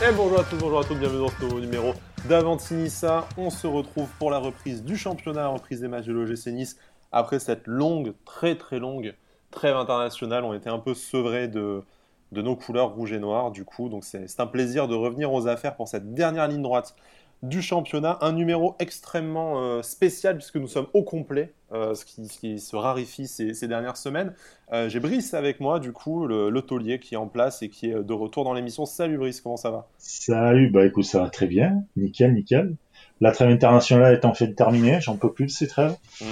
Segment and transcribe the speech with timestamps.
[0.00, 1.92] Et bonjour à tous, bonjour à tous, bienvenue dans ce nouveau numéro
[2.28, 3.26] d'Avantinissa.
[3.36, 6.78] On se retrouve pour la reprise du championnat, reprise des matchs de l'OGC Nice.
[7.10, 9.16] Après cette longue, très très longue
[9.50, 11.82] trêve internationale, on était un peu sevrés de,
[12.30, 13.88] de nos couleurs rouge et noir du coup.
[13.88, 16.94] Donc c'est un plaisir de revenir aux affaires pour cette dernière ligne droite
[17.42, 18.18] du championnat.
[18.20, 23.26] Un numéro extrêmement euh, spécial puisque nous sommes au complet, euh, ce, qui, se raréfie
[23.26, 24.34] ces, dernières semaines.
[24.72, 27.90] Euh, j'ai Brice avec moi, du coup, le, taulier qui est en place et qui
[27.90, 28.84] est de retour dans l'émission.
[28.86, 29.88] Salut Brice, comment ça va?
[29.98, 31.84] Salut, bah écoute, ça va très bien.
[31.96, 32.76] Nickel, nickel.
[33.20, 35.96] La trêve internationale est en fait terminée, j'en peux plus de ces trêves.
[36.20, 36.24] Mmh.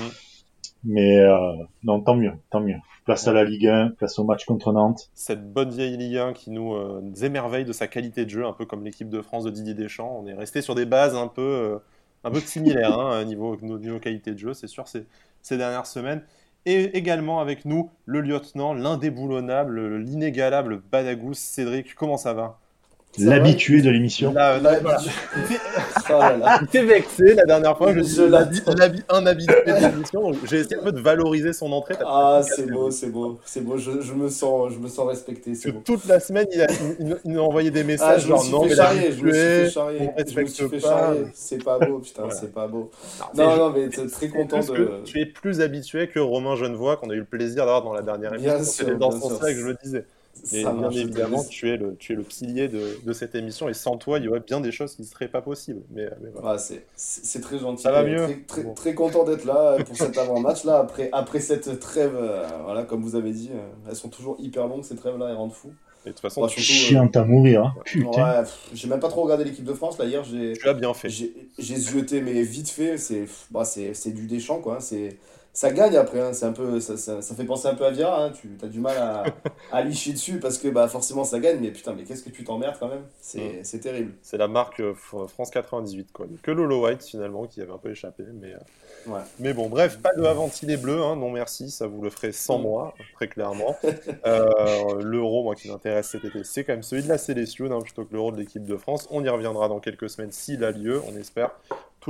[0.84, 1.27] Mais
[1.82, 2.77] non, tant mieux, tant mieux.
[3.06, 5.10] Place à la Ligue 1, place au match contre Nantes.
[5.14, 8.52] Cette bonne vieille Ligue 1 qui nous euh, émerveille de sa qualité de jeu, un
[8.52, 10.20] peu comme l'équipe de France de Didier Deschamps.
[10.20, 11.78] On est resté sur des bases un peu, euh,
[12.24, 14.88] un peu similaires hein, niveau, niveau qualité de jeu, c'est sûr,
[15.46, 16.23] ces dernières semaines.
[16.64, 21.34] Et également avec nous, le lieutenant, l'indéboulonnable, l'inégalable Badagous.
[21.34, 22.58] Cédric, comment ça va?
[23.19, 24.33] L'habitué de l'émission.
[24.33, 24.61] Là,
[26.61, 27.92] J'étais vexé la dernière fois.
[27.95, 30.33] Je suis un habitué de l'émission.
[30.45, 31.95] J'ai essayé un peu de valoriser son entrée.
[32.05, 33.78] Ah, c'est beau, c'est beau, c'est beau.
[33.78, 35.53] Je, je, me sens, je me sens respecté.
[35.70, 35.81] Beau.
[35.84, 36.67] Toute la semaine, il a,
[37.25, 40.11] il, a envoyé des messages ah, genre non, mais charrier, je me suis fait charrier.
[40.27, 41.25] Je me suis fait charrier.
[41.34, 42.91] C'est pas beau, putain, c'est pas beau.
[43.34, 45.03] Non, non, mais très content de.
[45.05, 48.03] Tu es plus habitué que Romain Genevois qu'on a eu le plaisir d'avoir dans la
[48.03, 48.58] dernière émission.
[48.62, 50.05] C'est dans sens-là que je le disais.
[50.53, 53.75] Et bien évidemment, tu es, le, tu es le pilier de, de, cette émission et
[53.75, 55.83] sans toi, il y aurait bien des choses qui ne seraient pas possibles.
[55.91, 56.59] Mais, mais voilà.
[56.59, 57.83] c'est très gentil.
[57.83, 58.25] Ça va mieux.
[58.25, 60.64] Très, très, très content d'être là pour cet avant-match.
[60.64, 64.37] là après, après cette trêve, euh, voilà, comme vous avez dit, euh, elles sont toujours
[64.39, 65.73] hyper longues ces trêves-là, elles rendent fou.
[66.05, 67.64] Et de toute façon, bah, surtout, chiante à mourir.
[67.64, 67.75] Hein.
[67.97, 70.23] Ouais, j'ai même pas trop regardé l'équipe de France là hier.
[70.23, 71.09] Tu as bien fait.
[71.09, 72.97] J'ai zioté, mais vite fait.
[72.97, 73.64] C'est bah,
[74.07, 74.79] du déchant quoi.
[74.81, 75.17] C'est
[75.56, 76.34] ça gagne après, hein.
[76.34, 78.30] c'est un peu, ça, ça, ça, fait penser un peu à Vira, hein.
[78.30, 79.24] tu as du mal à,
[79.72, 82.44] à licher dessus parce que bah, forcément ça gagne, mais putain, mais qu'est-ce que tu
[82.44, 84.12] t'emmerdes quand même C'est terrible.
[84.20, 86.27] C'est la marque euh, France 98, quoi.
[86.42, 89.22] Que Lolo White finalement qui avait un peu échappé, mais, euh, ouais.
[89.39, 91.16] mais bon, bref, pas de Avanti les Bleus, hein.
[91.16, 92.62] non merci, ça vous le ferait sans mm.
[92.62, 93.78] moi, très clairement.
[94.27, 98.05] euh, L'euro, moi qui m'intéresse cet été, c'est quand même celui de la sélection plutôt
[98.05, 99.08] que l'euro de l'équipe de France.
[99.11, 101.52] On y reviendra dans quelques semaines s'il a lieu, on espère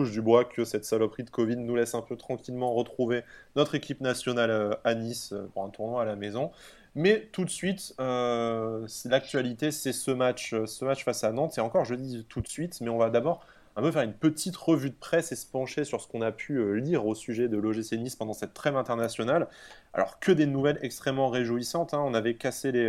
[0.05, 3.23] du bois que cette saloperie de Covid nous laisse un peu tranquillement retrouver
[3.57, 6.51] notre équipe nationale euh, à Nice euh, pour un tournoi à la maison.
[6.95, 11.59] Mais tout de suite, euh, l'actualité, c'est ce match, ce match face à Nantes.
[11.59, 13.45] Et encore, je dis tout de suite, mais on va d'abord
[13.77, 16.33] un peu faire une petite revue de presse et se pencher sur ce qu'on a
[16.33, 19.49] pu lire au sujet de l'OGC Nice pendant cette trêve internationale.
[19.93, 21.93] Alors que des nouvelles extrêmement réjouissantes.
[21.93, 22.03] Hein.
[22.03, 22.89] On avait cassé les,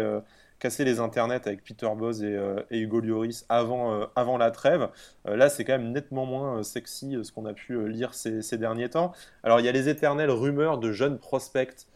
[0.59, 4.90] casser les internets avec Peter Boz et, euh, Hugo Lloris avant, euh, avant la trêve.
[5.28, 8.90] Euh, là, c'est quand même nettement moins sexy ce qu'on a pu lire ces, derniers
[8.90, 9.12] temps.
[9.44, 11.88] Alors, il y a les éternelles rumeurs de jeunes prospects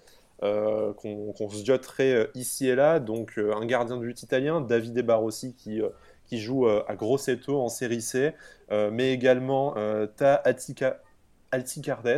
[0.41, 2.99] qu'on se jotterait ici et là.
[2.99, 5.81] Donc, un gardien de but italien, Davide Barossi, qui
[6.25, 8.33] qui joue à Grosseto en série C,
[8.71, 9.75] mais également
[10.17, 10.41] Ta
[11.51, 12.17] Alticardes,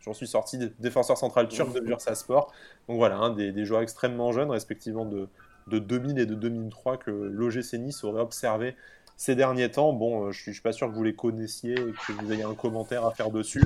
[0.00, 2.52] j'en suis sorti, défenseur central turc de Bursaspor.
[2.88, 5.28] Donc voilà, hein, des, des, joueurs extrêmement jeunes, respectivement de,
[5.66, 8.76] de 2000 et de 2003 que l'OGC Nice aurait observé
[9.16, 9.92] ces derniers temps.
[9.92, 12.42] Bon, euh, je suis, suis pas sûr que vous les connaissiez et que vous ayez
[12.42, 13.62] un commentaire à faire dessus.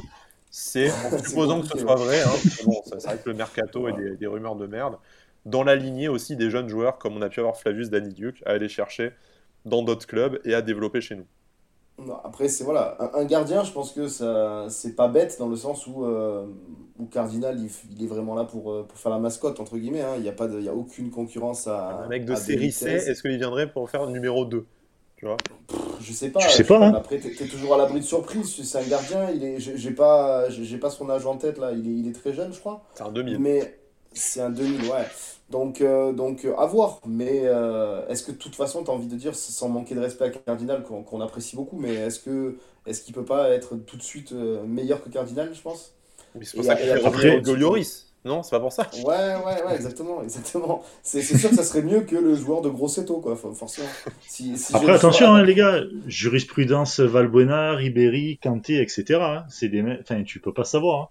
[0.51, 2.21] C'est en supposant que ce soit vrai.
[2.23, 2.33] Hein,
[2.65, 4.99] bon, ça, ça que le mercato et des, rumeurs de merde.
[5.47, 8.51] Dans la lignée aussi des jeunes joueurs, comme on a pu avoir Flavius Daniduc, à
[8.51, 9.13] aller chercher
[9.65, 11.27] dans d'autres clubs et à développer chez nous.
[12.25, 15.87] Après, c'est voilà, un, gardien, je pense que ça c'est pas bête dans le sens
[15.87, 16.45] où, euh,
[16.99, 20.03] où Cardinal il, est vraiment là pour, euh, pour faire la mascotte, entre guillemets.
[20.03, 20.15] Hein.
[20.17, 22.03] Il n'y a, pas a aucune concurrence à.
[22.05, 24.67] Un mec de série C, est-ce qu'il viendrait pour faire numéro 2
[25.17, 25.37] tu vois?
[26.01, 26.41] Je sais pas.
[26.41, 26.85] Je sais pas.
[26.85, 26.95] Hein.
[26.95, 28.61] Après, tu es, toujours à l'abri de surprise.
[28.65, 31.71] C'est un gardien, il est, j'ai pas, j'ai pas son âge en tête là.
[31.71, 32.83] Il est, il est très jeune, je crois.
[32.95, 33.39] C'est un 2000.
[33.39, 33.79] Mais
[34.15, 35.07] c'est un 2000, ouais.
[35.51, 37.01] Donc, euh, donc euh, à voir.
[37.07, 40.01] Mais euh, est-ce que de toute façon, tu as envie de dire, sans manquer de
[40.01, 43.97] respect à Cardinal, qu'on apprécie beaucoup, mais est-ce que est-ce qu'il peut pas être tout
[43.97, 45.95] de suite meilleur que Cardinal, je pense?
[46.35, 48.07] Oui, c'est pour ça qu'il après Golioris.
[48.25, 48.89] Non, c'est pas pour ça.
[48.95, 50.83] Ouais, ouais, ouais, exactement, exactement.
[51.03, 53.89] C'est sûr que ça serait mieux que le joueur de Grosseto, quoi, forcément.
[54.27, 59.21] Si, après, attention, hein, les gars, jurisprudence Valbuena, Ribéry, Kanté, etc.
[59.21, 61.03] Hein, c'est des, enfin, tu peux pas savoir.
[61.03, 61.09] Hein.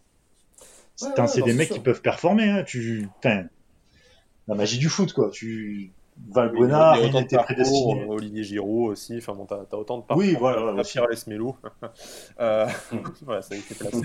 [1.28, 2.50] C'est des mecs qui peuvent performer.
[2.50, 2.64] Hein.
[2.66, 5.30] Tu, la magie du foot, quoi.
[5.30, 5.92] Tu
[6.30, 8.06] Valbuena, il, était prédestiné.
[8.08, 9.18] Olivier Giroud aussi.
[9.18, 10.24] Enfin bon, t'as as autant de parcours.
[10.24, 10.62] Oui, voilà.
[10.62, 11.56] voilà Pierre Lesmelou.
[12.40, 12.68] euh,
[13.22, 13.98] voilà, ça a été placé.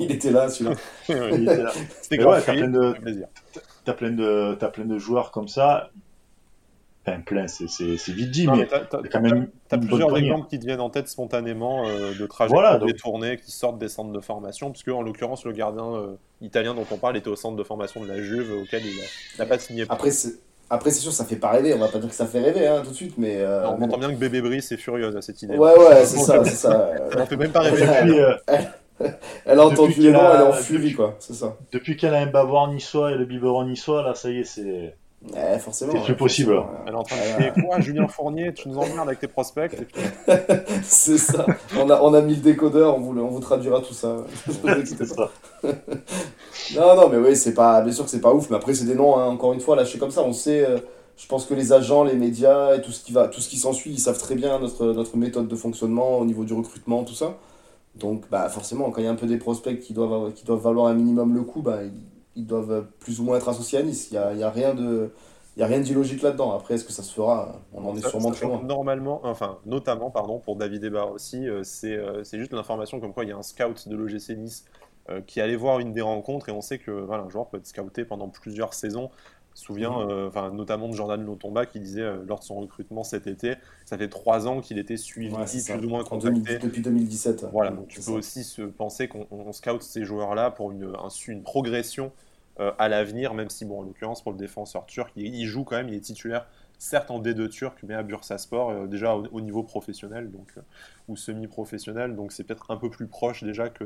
[0.00, 0.76] il était là, celui-là.
[2.02, 2.42] C'était grave.
[2.44, 2.94] t'as plein de,
[3.84, 5.90] t'as plein de, t'as plein de joueurs comme ça.
[7.04, 7.66] Enfin, plein, c'est
[8.12, 9.48] vite dit, mais, t'as quand même.
[9.68, 13.50] T'as plusieurs exemples qui te viennent en tête spontanément euh, de trajectoires voilà, détournées qui
[13.50, 17.16] sortent des centres de formation, puisque en l'occurrence, le gardien euh, italien dont on parle
[17.16, 19.84] était au centre de formation de la Juve, auquel il n'a pas signé.
[19.88, 20.10] Après,
[20.72, 21.74] après, c'est sûr, ça fait pas rêver.
[21.74, 23.36] On va pas dire que ça fait rêver hein, tout de suite, mais.
[23.36, 25.54] Euh, on entend bien que Bébé Brice est furieuse à cette idée.
[25.54, 26.92] Ouais, ouais, c'est ça, c'est ça.
[27.28, 27.84] Fait même pas rêver.
[27.84, 28.34] Euh,
[29.44, 31.16] elle, a entendu les noms, elle est en furie, quoi.
[31.18, 31.58] C'est ça.
[31.72, 34.96] Depuis qu'elle a un bavard niçois et le biberon niçois, là, ça y est, c'est.
[35.30, 35.92] Ouais, forcément.
[35.92, 36.60] C'est plus possible.
[36.86, 39.76] Elle est en train de dire quoi, Julien Fournier, tu nous emmerdes avec tes prospects.
[40.82, 41.46] c'est ça.
[41.78, 44.16] On a, on a mis le décodeur, on vous, on vous traduira tout ça.
[44.46, 45.30] ça.
[46.74, 48.84] non, non, mais oui, c'est pas, bien sûr que c'est pas ouf, mais après, c'est
[48.84, 50.22] des noms, hein, encore une fois, lâchés comme ça.
[50.22, 50.78] On sait, euh,
[51.16, 53.58] je pense que les agents, les médias et tout ce qui va, tout ce qui
[53.58, 57.14] s'ensuit, ils savent très bien notre, notre méthode de fonctionnement au niveau du recrutement, tout
[57.14, 57.36] ça.
[57.94, 60.62] Donc, bah, forcément, quand il y a un peu des prospects qui doivent, qui doivent
[60.62, 61.92] valoir un minimum le coup, bah, ils
[62.36, 64.08] doivent plus ou moins être associés à Nice.
[64.10, 65.10] Il n'y a, y a, rien de.
[65.56, 66.52] Il a rien d'illogique là-dedans.
[66.52, 67.60] Après, est-ce que ça se fera?
[67.74, 68.62] On en est sûrement très loin.
[68.62, 73.24] Normalement, enfin, notamment, pardon, pour David Ebar aussi, euh, euh, c'est juste l'information comme quoi
[73.24, 74.64] il y a un scout de l'OGC Nice
[75.10, 77.58] euh, qui allait voir une des rencontres et on sait que voilà, un joueur peut
[77.58, 79.10] être scouté pendant plusieurs saisons.
[79.54, 80.28] Souviens mhm.
[80.28, 83.54] enfin, notamment de Jordan Lotomba qui disait lors de son recrutement cet été,
[83.84, 86.58] ça fait trois ans qu'il était suivi, plus ou moins contacté.
[86.58, 87.46] depuis 2017.
[87.52, 90.92] Voilà, donc tu peux aussi se penser qu'on scout ces joueurs-là pour une,
[91.28, 92.12] une progression
[92.60, 95.76] euh, à l'avenir, même si, bon, en l'occurrence, pour le défenseur turc, il, joue quand
[95.76, 96.46] même, il est titulaire,
[96.78, 100.60] certes en D2 turc, mais à Bursaspor, euh, déjà au, niveau professionnel, donc, euh,
[101.08, 103.84] ou semi-professionnel, donc c'est peut-être un peu plus proche déjà que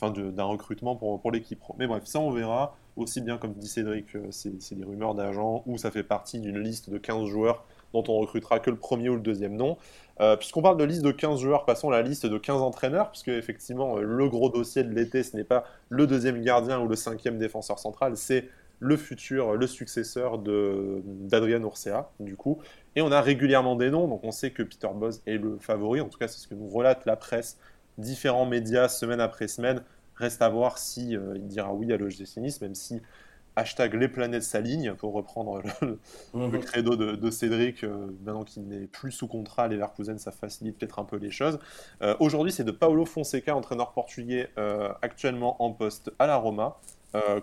[0.00, 1.74] d'un recrutement pour, pour l'équipe pro.
[1.76, 5.78] Mais bref, ça on verra, aussi bien comme dit Cédric, c'est des rumeurs d'agents, ou
[5.78, 9.14] ça fait partie d'une liste de 15 joueurs dont on recrutera que le premier ou
[9.14, 9.78] le deuxième nom.
[10.20, 13.10] Euh, puisqu'on parle de liste de 15 joueurs, passons à la liste de 15 entraîneurs,
[13.10, 16.88] puisque effectivement, euh, le gros dossier de l'été, ce n'est pas le deuxième gardien ou
[16.88, 18.48] le cinquième défenseur central, c'est
[18.80, 22.58] le futur, le successeur d'Adrien Urcea, du coup.
[22.94, 26.00] Et on a régulièrement des noms, donc on sait que Peter Boz est le favori,
[26.00, 27.58] en tout cas c'est ce que nous relate la presse,
[27.96, 29.82] différents médias, semaine après semaine.
[30.18, 33.00] Reste à voir si euh, il dira oui à l'OGC Nice, même si
[33.58, 35.98] hashtag les planètes s'alignent, pour reprendre le,
[36.34, 36.60] mhm.
[36.60, 40.98] credo de, Cédric, euh, maintenant qu'il n'est plus sous contrat à Leverkusen, ça facilite peut-être
[40.98, 41.58] un peu les choses.
[42.02, 46.78] Euh, aujourd'hui, c'est de Paulo Fonseca, entraîneur portugais euh, actuellement en poste à la Roma,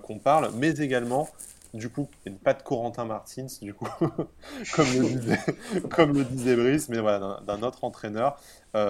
[0.04, 1.28] qu'on parle, mais également
[1.76, 2.08] du coup,
[2.44, 3.88] pas de Corentin Martins, du coup,
[4.76, 5.40] comme, le disait,
[5.90, 8.38] comme, le disait, Brice, mais voilà, d'un autre entraîneur,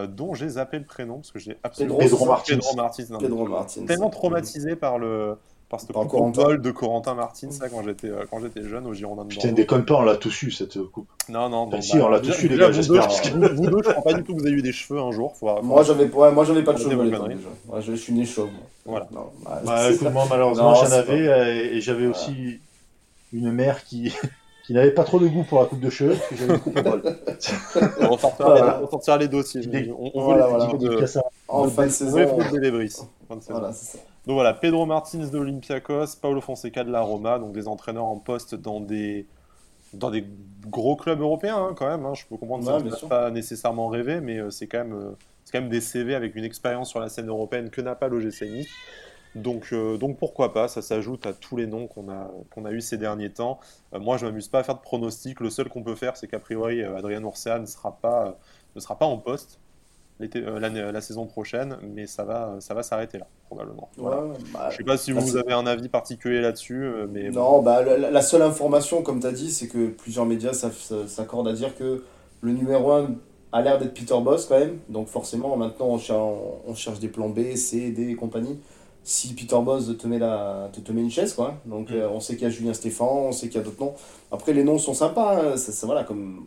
[0.07, 1.97] dont j'ai zappé le prénom, parce que j'ai absolument...
[1.97, 2.57] Pedro Martins.
[3.19, 3.85] Pedro Martins.
[3.85, 5.37] Tellement traumatisé par le,
[5.69, 9.23] parce que coupe de Corentin Martin, ça, quand j'étais euh, quand j'étais jeune au Girondin
[9.23, 11.07] de Putain, déconne pas, on l'a tous eu cette coupe.
[11.27, 13.09] Non, non, bah, si, on l'a tous eu, les gars, j'espère.
[13.09, 15.33] Vous, deux, je crois pas du tout que vous ayez eu des cheveux un jour.
[15.63, 16.95] Moi, j'avais ouais, moi, j'avais pas de cheveux.
[17.67, 18.49] Moi, je suis né chauve.
[18.85, 19.07] Voilà.
[19.11, 22.59] bah, bah écoute, moi, malheureusement, j'en avais, euh, et j'avais aussi
[23.37, 24.13] une mère qui
[24.65, 26.59] qui n'avait pas trop de goût pour la coupe de cheveux, parce que j'avais une
[26.59, 26.75] coupe
[28.01, 29.61] on sortira les dossiers.
[29.95, 31.05] On, on veut les de...
[31.47, 32.17] En fin de saison.
[33.49, 33.71] Voilà.
[34.25, 38.17] Donc voilà, Pedro Martins de l'Olympiakos, Paulo Fonseca de la Roma, donc des entraîneurs en
[38.17, 39.27] poste dans des,
[39.93, 40.25] dans des
[40.67, 42.03] gros clubs européens hein, quand même.
[42.05, 42.13] Hein.
[42.15, 45.11] Je peux comprendre que ça ne pas nécessairement rêvé, mais euh, c'est quand, même, euh,
[45.51, 48.41] quand même des CV avec une expérience sur la scène européenne que n'a pas l'OGC
[48.49, 48.67] Nice.
[49.35, 52.71] Donc, euh, donc pourquoi pas, ça s'ajoute à tous les noms qu'on a, qu'on a
[52.71, 53.59] eu ces derniers temps.
[53.93, 55.39] moi, je m'amuse pas à faire de pronostics.
[55.39, 58.37] Le seul qu'on peut faire, c'est qu'a priori, Adrien Ourséa ne sera pas,
[58.75, 59.59] ne sera pas en poste.
[60.21, 63.89] Euh, la, la, saison prochaine, mais ça va, ça va s'arrêter là, probablement.
[63.97, 64.23] Voilà.
[64.53, 67.29] Bah, je sais pas si vous avez un avis particulier là-dessus, euh, mais...
[67.31, 71.53] Non, bah, la, seule information, comme tu as dit, c'est que plusieurs médias s'accordent à
[71.53, 72.05] dire que
[72.39, 73.09] le numéro 1
[73.51, 75.99] a l'air d'être Peter Boss quand même, donc forcément, maintenant, on,
[76.65, 78.57] on cherche des plans B, C, D et compagnie.
[79.07, 81.53] Si Peter Boss te met, la, te, te met une chaise, quoi.
[81.65, 81.93] Donc, mm.
[81.93, 83.93] euh, on sait qu'il y a Julien Stéphane, on sait qu'il y a d'autres noms.
[84.31, 85.57] Après, les noms sont sympas, hein.
[85.57, 86.45] ça, voilà, comme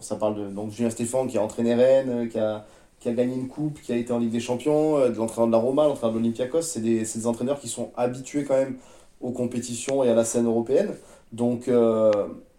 [0.00, 2.64] ça parle de donc, Julien Stéphane qui a entraîné Rennes, qui a,
[3.00, 5.46] qui a gagné une coupe, qui a été en Ligue des Champions, euh, de l'entraîneur
[5.46, 8.76] de la Roma, l'entraîneur de l'Olympiakos, c'est des, des, entraîneurs qui sont habitués quand même
[9.20, 10.94] aux compétitions et à la scène européenne.
[11.32, 12.10] Donc, euh,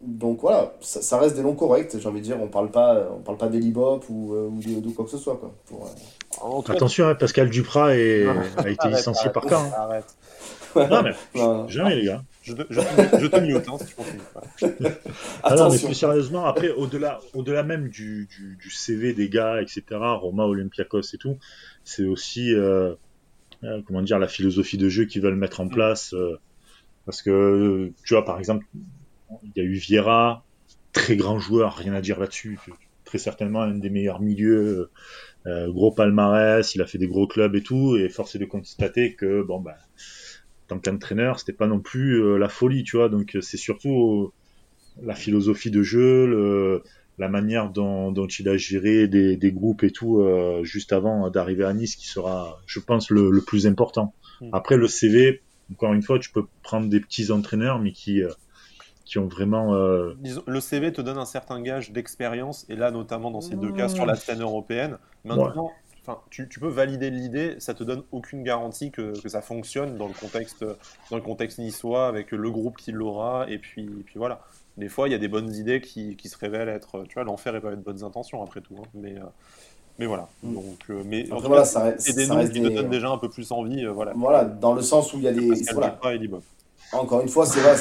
[0.01, 3.19] donc voilà, ça, reste des noms corrects, j'ai envie de dire, on parle pas, on
[3.19, 5.38] parle pas d'Elibop ou, ou de, quoi que ce soit.
[5.38, 5.89] Quoi, pour,
[6.69, 8.25] Attention, hein, Pascal Duprat est,
[8.57, 9.71] a été licencié par Caen.
[9.75, 10.15] Arrête.
[10.75, 11.13] Non, mais
[11.67, 12.23] jamais, les gars.
[12.41, 14.21] Je, te, je mute hein, si tu continues.
[15.57, 19.61] non, mais plus sérieusement, après, au-delà au -delà même du, du, du, CV des gars,
[19.61, 21.38] etc., Roma, Olympiakos et tout,
[21.83, 22.93] c'est aussi, euh,
[23.63, 25.71] euh, comment dire, la philosophie de jeu qu'ils veulent mettre en mm.
[25.71, 26.13] place.
[26.13, 26.39] Euh,
[27.06, 28.65] parce que, tu vois, par exemple,
[29.44, 30.44] il y a eu Vieira,
[30.94, 32.60] très grand joueur, rien à dire là-dessus,
[33.06, 34.89] très certainement un des meilleurs milieux,
[35.46, 39.15] gros palmarès, il a fait des gros clubs et tout, et force est de constater
[39.15, 39.74] que, bon, ben,
[40.70, 43.10] tant qu'entraîneur, c'était pas non plus euh, la folie, tu vois.
[43.10, 44.32] Donc euh, c'est surtout
[45.01, 46.82] euh, la philosophie de jeu,
[47.18, 50.24] la manière dont, il a géré des, groupes et tout
[50.63, 54.13] juste avant d'arriver à Nice qui sera, je pense, le, plus important.
[54.41, 54.50] Hmm.
[54.53, 58.23] Après le CV, encore une fois, tu peux prendre des petits entraîneurs, mais qui
[59.09, 59.73] qui ont vraiment.
[59.73, 63.71] Euh, le CV te donne un certain gage d'expérience, et là, notamment dans ces deux
[63.71, 64.97] cas sur la scène européenne.
[65.25, 65.71] Maintenant,
[66.29, 70.07] tu, tu, peux valider l'idée, ça te donne aucune garantie que, que, ça fonctionne dans
[70.07, 70.63] le contexte,
[71.09, 74.41] dans le contexte niçois avec le groupe qui l'aura, et puis, puis voilà.
[74.77, 77.23] Des fois, il y a des bonnes idées qui, qui se révèlent être, tu vois,
[77.23, 78.88] l'enfer est pas de bonnes intentions après tout, hein.
[78.93, 79.17] mais.
[79.17, 79.25] Euh,
[80.00, 80.29] mais voilà.
[80.41, 80.53] Mm.
[80.53, 83.86] Donc, euh, mais voilà, c'est des noms qui te donnent déjà un peu plus envie.
[83.86, 84.13] voilà.
[84.15, 85.51] voilà, dans le sens où il y a des.
[85.74, 86.00] Voilà.
[86.91, 87.75] Encore une fois, c'est vrai,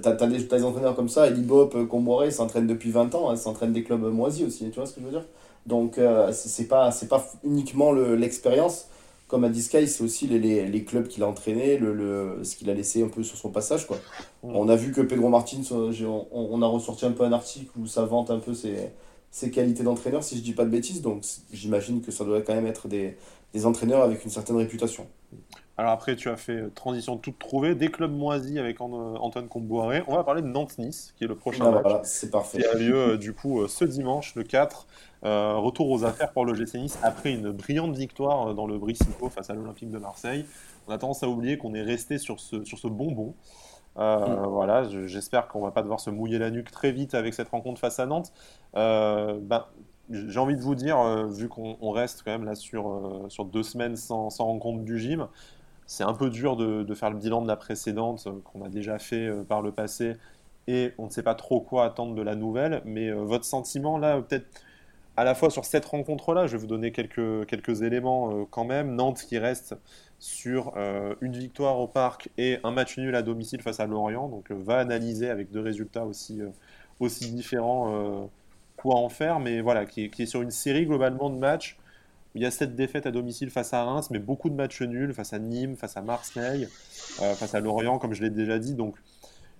[0.00, 3.34] t'as as des, des, entraîneurs comme ça, Elibop, euh, Comboiré s'entraînent depuis 20 ans, hein,
[3.34, 5.24] s'entraînent des clubs moisis aussi, tu vois ce que je veux dire?
[5.66, 8.86] Donc, euh, c'est pas, pas uniquement l'expérience,
[9.26, 12.44] comme a dit Sky, c'est aussi les, les, les, clubs qu'il a entraînés, le, le,
[12.44, 13.88] ce qu'il a laissé un peu sur son passage.
[13.88, 13.96] Quoi.
[14.44, 14.54] Mm.
[14.54, 17.86] On a vu que Pedro Martins, on, on, a ressorti un peu un article où
[17.88, 18.92] ça vante un peu ses,
[19.36, 22.54] ses qualités d'entraîneur, si je dis pas de bêtises, donc j'imagine que ça doit quand
[22.54, 23.18] même être des,
[23.52, 25.06] des entraîneurs avec une certaine réputation.
[25.76, 29.46] Alors après, tu as fait euh, transition toute trouvée, des clubs moisis avec euh, Antoine
[29.46, 30.02] Comboiré.
[30.06, 31.82] On va parler de Nantes-Nice, qui est le prochain ah, match.
[31.82, 32.60] Voilà, c'est parfait.
[32.60, 34.86] Qui a lieu euh, du coup ce dimanche, le 4.
[35.22, 39.50] retour aux affaires pour le GC Nice après une brillante victoire dans le Bricico face
[39.50, 40.46] à l'Olympique de Marseille.
[40.88, 43.34] On a tendance à oublier qu'on est resté sur ce, sur ce bonbon.
[43.96, 44.46] Mm.
[44.48, 47.80] Voilà, j'espère qu'on va pas devoir se mouiller la nuque très vite avec cette rencontre
[47.80, 48.32] face à Nantes.
[48.74, 49.64] Ben,
[50.10, 53.96] j'ai envie de vous dire, vu qu'on reste quand même là sur, sur deux semaines
[53.96, 55.28] sans, sans rencontre du gym,
[55.86, 58.98] c'est un peu dur de, faire le bilan de la précédente euh, qu'on a déjà
[58.98, 60.16] fait euh, par le passé
[60.66, 62.82] et on ne sait pas trop quoi attendre de la nouvelle.
[62.84, 64.46] Mais euh, votre sentiment là, peut-être
[65.16, 68.94] à la fois sur cette rencontre-là, je vais vous donner quelques, quelques éléments quand même.
[68.96, 69.74] Nantes qui reste
[70.18, 70.72] sur
[71.20, 74.78] une victoire au parc et un match nul à domicile face à Lorient, donc va
[74.78, 76.40] analyser avec deux résultats aussi,
[77.00, 78.30] aussi différents
[78.76, 81.76] quoi en faire, mais voilà, qui, qui, est sur une série globalement de matchs
[82.36, 85.14] il y a cette défaite à domicile face à Reims, mais beaucoup de matchs nuls
[85.14, 86.68] face à Nîmes, face à Marseille,
[87.22, 88.74] euh, face à Lorient, comme je l'ai déjà dit.
[88.74, 88.94] Donc,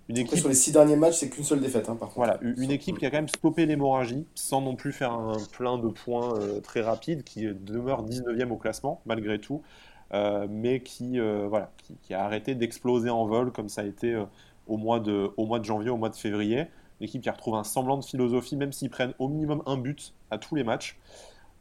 [0.09, 0.37] une équipe...
[0.37, 2.17] sur les six derniers matchs, c'est qu'une seule défaite, hein, par contre.
[2.17, 5.79] Voilà, une équipe qui a quand même stoppé l'hémorragie, sans non plus faire un plein
[5.79, 11.19] de points euh, très rapide, qui demeure 19e au classement, malgré tout, euh, mais qui,
[11.19, 11.71] voilà,
[12.01, 14.21] qui, a arrêté d'exploser en vol, comme ça a été
[14.67, 16.67] au, mois de, au mois de janvier, au mois de février.
[16.99, 20.13] L'équipe qui a retrouvé un semblant de philosophie, même s'ils prennent au minimum un but
[20.31, 20.97] à tous les matchs.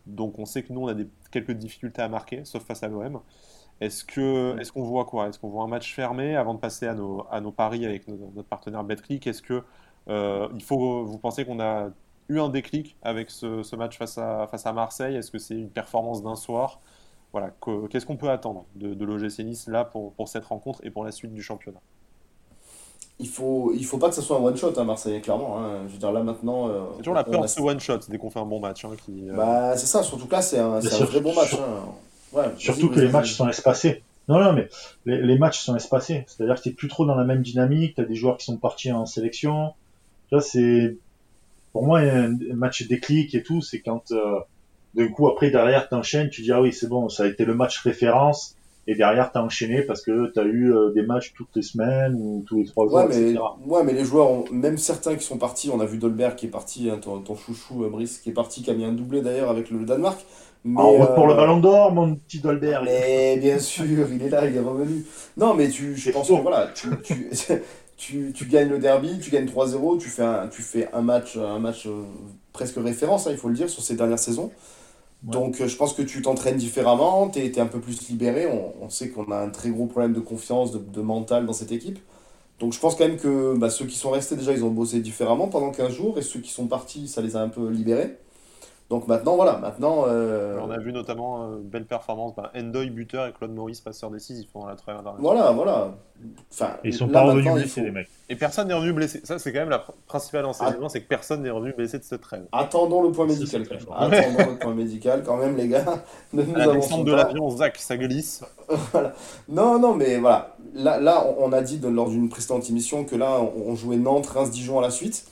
[0.06, 2.88] Donc on sait que nous, on a des, quelques difficultés à marquer, sauf face à
[2.88, 3.20] l'OM.
[3.80, 4.04] Est-ce
[4.72, 5.28] qu'on voit quoi?
[5.28, 8.08] Est-ce qu'on voit un match fermé avant de passer à nos, à nos paris avec
[8.08, 9.62] notre partenaire BetClick Est-ce que
[10.08, 11.90] euh, il faut vous pensez qu'on a
[12.28, 15.16] eu un déclic avec ce, ce match face à, face à Marseille?
[15.16, 16.80] Est-ce que c'est une performance d'un soir?
[17.36, 17.52] Voilà,
[17.90, 21.04] qu'est-ce qu'on peut attendre de, de l'OGC Nice là pour, pour cette rencontre et pour
[21.04, 21.80] la suite du championnat?
[23.20, 25.58] Il faut il faut pas que ce soit un one shot à hein, Marseille clairement
[25.58, 25.82] hein.
[25.86, 28.16] je veux dire là maintenant euh, c'est toujours la peur de ce one shot dès
[28.16, 30.58] qu'on fait un bon match hein, qui, euh, bah c'est ça surtout que là c'est
[30.58, 31.54] un, un vrai bon match
[32.32, 34.02] ouais, surtout que les matchs sont espacés.
[34.28, 34.70] Non non mais
[35.04, 36.24] les, les matchs sont espacés.
[36.28, 38.46] C'est à dire que t'es plus trop dans la même dynamique t'as des joueurs qui
[38.46, 39.74] sont partis en sélection.
[40.32, 40.96] Tu c'est
[41.74, 44.40] pour moi un match déclic et tout c'est quand euh,
[44.94, 47.54] d'un coup après derrière t'enchaînes tu dis ah oui c'est bon ça a été le
[47.54, 48.56] match référence
[48.88, 52.44] et derrière t'as enchaîné parce que t'as eu euh, des matchs toutes les semaines ou
[52.46, 53.40] tous les trois jours, ouais, mais, etc.
[53.66, 56.50] Ouais, mais les joueurs, même certains qui sont partis, on a vu Dolberg qui est
[56.50, 59.50] parti, hein, ton, chouchou euh, Brice qui est parti, qui a mis un doublé d'ailleurs
[59.50, 60.24] avec le Danemark.
[60.64, 62.84] Mais, ah, pour le euh, ballon d'or, mon petit Dolberg.
[62.84, 65.04] Mais bien sûr, il est là, il est revenu.
[65.36, 67.28] Non, mais tu, je pense que voilà, tu, tu,
[67.96, 71.36] tu, tu, gagnes le derby, tu gagnes 3-0, tu fais un, tu fais un match,
[71.36, 71.88] un match
[72.52, 74.50] presque référence, hein, il faut le dire, sur ces dernières saisons.
[75.22, 78.46] Donc euh, je pense que tu t'entraînes différemment, tu es, un peu plus libéré.
[78.46, 81.98] On, sait qu'on a un très gros problème de confiance, de, mental dans cette équipe.
[82.60, 85.00] Donc je pense quand même que bah, ceux qui sont restés déjà, ils ont bossé
[85.00, 88.16] différemment pendant 15 jours et ceux qui sont partis, ça les a un peu libérés.
[88.88, 90.04] Donc maintenant, voilà, maintenant.
[90.06, 94.10] Euh, on a vu notamment euh, belle performance, bah, Endoy buteur et Claude Maurice passeur
[94.10, 95.90] décisif pendant la trêve Voilà, voilà.
[96.52, 98.08] Enfin, Ils sont pas revenus blessés, les mecs.
[98.28, 99.20] Et personne n'est revenu blessé.
[99.24, 102.20] Ça, c'est quand même la principale enseignement, c'est que personne n'est revenu blessé de cette
[102.20, 102.44] trêve.
[102.52, 106.04] Attendons le point médical, Attendons le point médical, quand même, les gars.
[106.32, 108.44] Nous, la descente de l'avion, Zach, ça glisse.
[108.92, 109.14] voilà.
[109.48, 110.56] Non, non, mais voilà.
[110.74, 114.50] Là, là on a dit lors d'une précédente émission que là, on jouait Nantes, Reims,
[114.50, 115.26] Dijon à la suite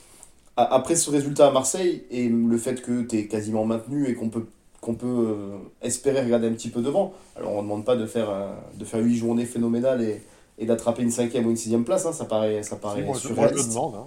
[0.56, 4.28] après ce résultat à Marseille et le fait que tu es quasiment maintenu et qu'on
[4.28, 4.46] peut,
[4.80, 8.06] qu'on peut euh, espérer regarder un petit peu devant, alors on ne demande pas de
[8.06, 10.22] faire, euh, de faire 8 journées phénoménales et,
[10.58, 13.70] et d'attraper une cinquième ou une sixième place, hein, ça paraît, ça paraît surréaliste.
[13.70, 14.06] demande, hein.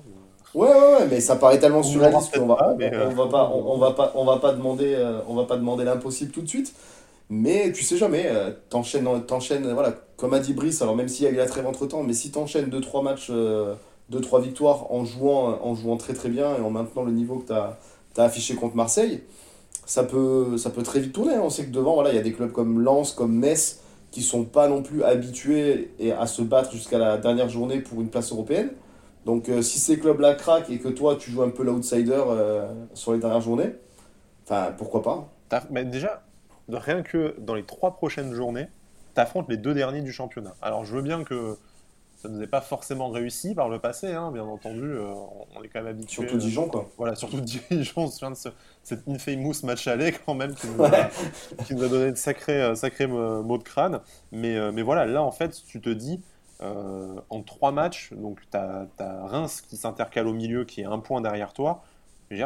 [0.56, 3.78] Ouais, ouais, ouais, mais ça paraît tellement surréaliste qu'on va, on, euh, va pas, on,
[3.78, 6.74] va pas, on va pas demander, on va pas demander l'impossible tout de suite.
[7.30, 8.32] Mais tu sais jamais,
[8.70, 11.68] t'enchaînes, t'enchaînes, voilà, comme a dit Brice, alors même s'il y a eu la trêve
[11.68, 13.32] entre temps, mais si t'enchaînes 2-3 matchs
[14.12, 17.48] 2-3 victoires en jouant, en jouant très très bien et en maintenant le niveau que
[17.48, 17.78] tu as,
[18.24, 19.24] affiché contre Marseille,
[19.86, 21.38] ça peut, ça peut très vite tourner.
[21.38, 24.44] On sait que devant, il y a des clubs comme Lens, comme Metz, qui sont
[24.44, 28.32] pas non plus habitués et à se battre jusqu'à la dernière journée pour une place
[28.32, 28.72] européenne.
[29.26, 32.24] Donc si ces clubs-là craquent et que toi tu joues un peu l'outsider
[32.94, 33.76] sur les dernières journées,
[34.46, 35.30] enfin pourquoi pas
[35.70, 36.24] Mais déjà,
[36.70, 38.68] rien que dans les trois prochaines journées,
[39.16, 40.56] tu affrontes les deux derniers du championnat.
[40.62, 41.58] Alors je veux bien que
[42.18, 44.84] ça ne nous est pas forcément réussi par le passé, hein, bien entendu.
[44.84, 45.14] Euh,
[45.56, 46.24] on est quand même habitué.
[46.24, 46.90] Surtout Dijon, quoi.
[46.98, 48.38] voilà, surtout Dijon, on se souvient de
[48.84, 53.58] cet infamous match aller quand même qui nous, a, donné de sacrés, euh, sacrés mots
[53.60, 54.02] de crâne.
[54.32, 56.20] Mais, euh, mais voilà, là en fait, tu te dis,
[56.60, 61.22] en trois matchs, donc tu as, Reims qui s'intercale au milieu, qui est un point
[61.22, 61.84] derrière toi.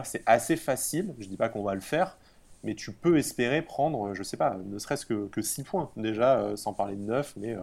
[0.03, 1.15] C'est assez facile.
[1.17, 2.17] Je dis pas qu'on va le faire,
[2.63, 6.51] mais tu peux espérer prendre, je sais pas, ne serait-ce que, que 6 points déjà,
[6.57, 7.55] sans parler de 9, mais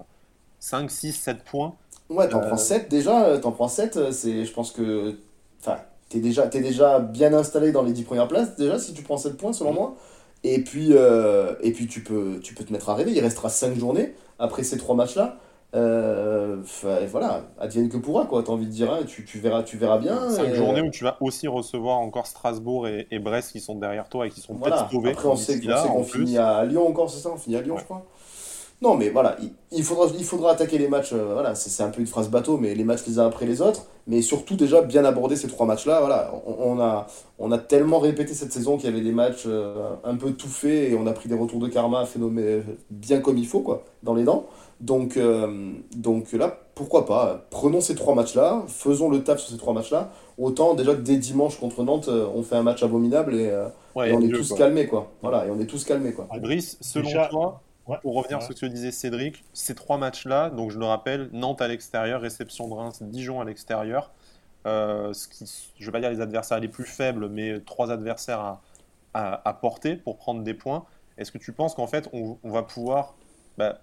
[0.61, 1.75] 5, 6, 7 points
[2.11, 5.17] Ouais, t'en prends 7 déjà, euh, t'en prends 7, euh, c'est, je pense que.
[5.61, 5.77] Enfin,
[6.09, 9.19] t'es déjà, es déjà bien installé dans les 10 premières places, déjà, si tu prends
[9.19, 9.75] 7 points, selon mm.
[9.75, 9.97] moi.
[10.45, 13.49] Et puis, euh, et puis tu, peux, tu peux te mettre à rêver, il restera
[13.49, 15.37] 5 journées après ces 3 matchs-là.
[15.75, 16.63] Euh,
[17.11, 19.99] voilà, advienne que pourra, quoi, t'as envie de dire, hein, tu, tu, verras, tu verras
[19.99, 20.31] bien.
[20.31, 24.27] 5 journées où tu vas aussi recevoir encore Strasbourg et, Brest qui sont derrière toi
[24.27, 25.11] et qui sont peut-être sauvés.
[25.11, 27.31] Après, on sait, qu'on finit à Lyon encore, c'est ça?
[27.31, 28.07] On finit à Lyon, je crois.
[28.81, 29.37] Non, mais voilà,
[29.73, 31.13] il, faudra, il faudra attaquer les matchs.
[31.13, 33.61] Euh, voilà, c'est un peu une phrase bateau, mais les matchs les uns après les
[33.61, 33.87] autres.
[34.07, 35.99] Mais surtout, déjà, bien aborder ces trois matchs-là.
[35.99, 37.09] Voilà, on, a,
[37.41, 40.49] on a tellement répété cette saison qu'il y avait des matchs euh, un peu tout
[40.49, 43.83] faits et on a pris des retours de karma phénomène, bien comme il faut, quoi,
[44.05, 44.47] dans les dents.
[44.81, 49.59] Donc, euh, donc là, pourquoi pas Prenons ces trois matchs-là, faisons le taf sur ces
[49.59, 50.13] trois matchs-là.
[50.39, 53.53] Autant déjà que dès dimanche contre Nantes, on fait un match abominable et,
[53.97, 55.11] on est tous calmés, quoi.
[55.21, 56.29] Voilà, et on est tous calmés, quoi.
[56.41, 57.61] Brice, selon toi
[57.97, 61.63] pour revenir sur ce que disait Cédric, ces trois matchs-là, donc je le rappelle, Nantes
[61.63, 64.13] à l'extérieur, réception de Reims, Dijon à l'extérieur,
[64.67, 65.45] euh, ce qui,
[65.77, 69.53] je ne vais pas dire les adversaires les plus faibles, mais trois adversaires à, à,
[69.55, 70.85] porter pour prendre des points.
[71.17, 73.17] Est-ce que tu penses qu'en fait, on, va pouvoir
[73.57, 73.81] bah,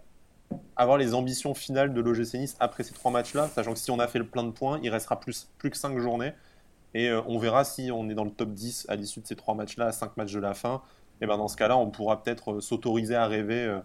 [0.75, 3.99] avoir les ambitions finales de l'OGC Nice après ces trois matchs-là, sachant que si on
[3.99, 6.33] a fait le plein de points, il restera plus, plus que cinq journées,
[6.93, 9.35] et euh, on verra si on est dans le top 10 à l'issue de ces
[9.35, 10.81] trois matchs-là, à cinq matchs de la fin.
[11.21, 13.79] Et ben dans ce cas-là, on pourra peut-être euh, s'autoriser à rêver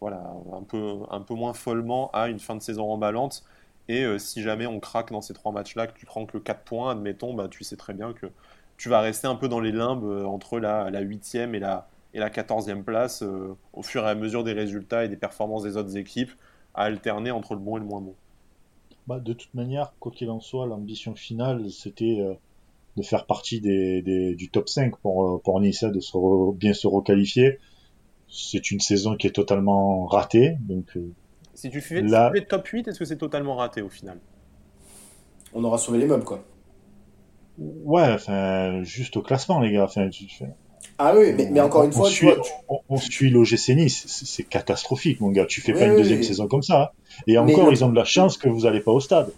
[0.00, 3.44] voilà, un peu, un peu moins follement à une fin de saison emballante.
[3.88, 6.62] Et euh, si jamais on craque dans ces trois matchs-là, que tu prends que 4
[6.62, 8.26] points, admettons, bah, tu sais très bien que
[8.76, 11.88] tu vas rester un peu dans les limbes euh, entre la, la 8e et la,
[12.14, 15.64] et la 14e place euh, au fur et à mesure des résultats et des performances
[15.64, 16.30] des autres équipes,
[16.74, 18.14] à alterner entre le bon et le moins bon.
[19.06, 22.38] Bah, de toute manière, quoi qu'il en soit, l'ambition finale, c'était
[22.96, 27.58] de faire partie du top 5 pour, pour de bien se requalifier
[28.30, 30.56] c'est une saison qui est totalement ratée.
[30.60, 31.12] Donc, euh,
[31.54, 34.18] si tu fais le top 8, est-ce que c'est totalement raté au final?
[35.52, 36.44] On aura sauvé les meubles, quoi.
[37.58, 39.84] Ouais, enfin, juste au classement, les gars.
[39.84, 40.08] Enfin,
[40.98, 42.28] Ah oui, mais, encore une fois, on, suit,
[42.88, 45.44] on, suit l'OGC Nice, c'est catastrophique, mon gars.
[45.44, 46.82] Tu fais pas une deuxième saison comme ça.
[46.82, 47.22] Hein.
[47.26, 49.30] Et encore, ils ont de la chance que vous n'allez pas au stade.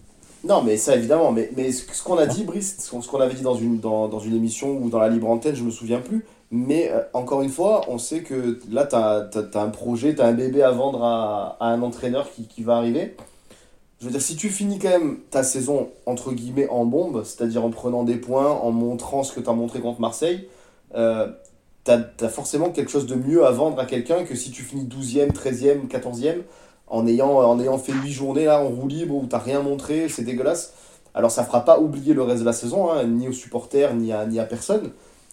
[0.44, 1.30] Non, mais ça évidemment.
[1.32, 4.18] Mais, mais ce qu'on a dit, Brice, ce qu'on avait dit dans une, dans, dans,
[4.18, 6.24] une émission ou dans la libre antenne, je me souviens plus.
[6.50, 10.26] Mais euh, encore une fois, on sait que là, tu as, un projet, tu as
[10.26, 13.16] un bébé à vendre à, un entraîneur qui, qui, va arriver.
[14.00, 17.64] Je veux dire, si tu finis quand même ta saison, entre guillemets, en bombe, c'est-à-dire
[17.64, 20.48] en prenant des points, en montrant ce que tu as montré contre Marseille,
[20.96, 21.28] euh,
[21.84, 24.84] tu as, forcément quelque chose de mieux à vendre à quelqu'un que si tu finis
[24.84, 26.42] 12e, 13e, 14e,
[26.92, 30.08] en ayant, en ayant fait 8 journées là, en roue libre, où tu rien montré,
[30.10, 30.74] c'est dégueulasse.
[31.14, 34.12] Alors ça fera pas oublier le reste de la saison, hein, ni aux supporters, ni
[34.12, 34.92] à, ni à personne.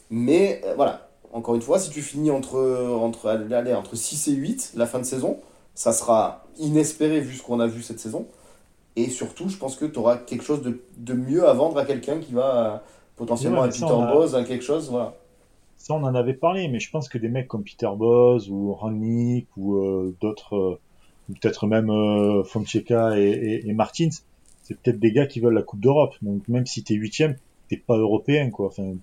[0.09, 2.59] Mais euh, voilà, encore une fois, si tu finis entre,
[3.01, 5.37] entre, allez, entre 6 et 8 la fin de saison,
[5.75, 8.25] ça sera inespéré vu ce qu'on a vu cette saison.
[8.95, 11.85] Et surtout, je pense que tu auras quelque chose de, de, mieux à vendre à
[11.85, 12.83] quelqu'un qui va
[13.17, 14.89] potentiellement à Peter Boz, à quelque chose.
[14.89, 15.13] Voilà.
[15.77, 18.73] Ça, on en avait parlé, mais je pense que des mecs comme Peter Boz ou
[18.73, 20.79] Rangnick ou euh, d'autres, euh,
[21.33, 24.09] peut-être même euh, Fonseca et, et, Martins,
[24.63, 26.15] c'est peut-être des gars qui veulent la Coupe d'Europe.
[26.21, 27.35] Donc même si tu es huitième,
[27.69, 28.67] t'es pas européen, quoi.
[28.67, 28.93] Enfin,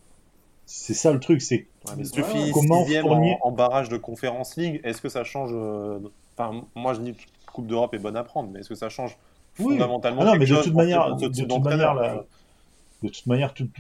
[0.67, 1.67] c'est ça le truc, c'est
[2.03, 3.37] si tu finis comment fournir...
[3.43, 5.99] en, barrage de Conférence League, est-ce que ça change euh,
[6.37, 8.89] Enfin, moi je dis que Coupe d'Europe est bonne à prendre, mais est-ce que ça
[8.89, 9.17] change
[9.55, 12.25] fondamentalement ah non, mais de toute manière, de, toute manière,
[13.03, 13.71] de toute manière, toute,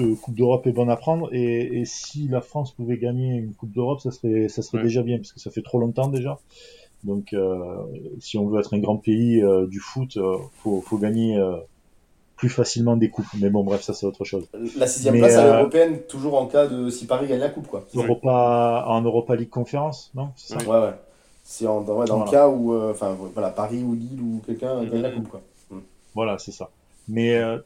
[0.00, 3.72] euh, Coupe d'Europe est bonne à prendre, et, si la France pouvait gagner une Coupe
[3.72, 6.38] d'Europe, ça serait, ça serait déjà bien, parce que ça fait trop longtemps déjà.
[7.04, 7.76] Donc, euh,
[8.20, 10.18] si on veut être un grand pays du foot,
[10.62, 11.40] faut, faut gagner
[12.42, 13.26] plus facilement des coupes.
[13.40, 14.48] Mais bon, bref, ça c'est autre chose.
[14.76, 17.68] La sixième place à euh, l'européenne, toujours en cas de si Paris gagne la coupe,
[17.68, 17.86] quoi.
[17.94, 20.56] Europa, en Europa League Conférence, non ça?
[20.58, 20.94] Ouais, ouais.
[21.44, 25.02] C'est dans, dans le cas où, euh, enfin, voilà, Paris ou Lille ou quelqu'un gagne
[25.02, 25.40] la coupe, quoi.
[25.70, 25.78] Mm.
[26.16, 26.70] Voilà, c'est ça.
[27.06, 27.58] Mais euh,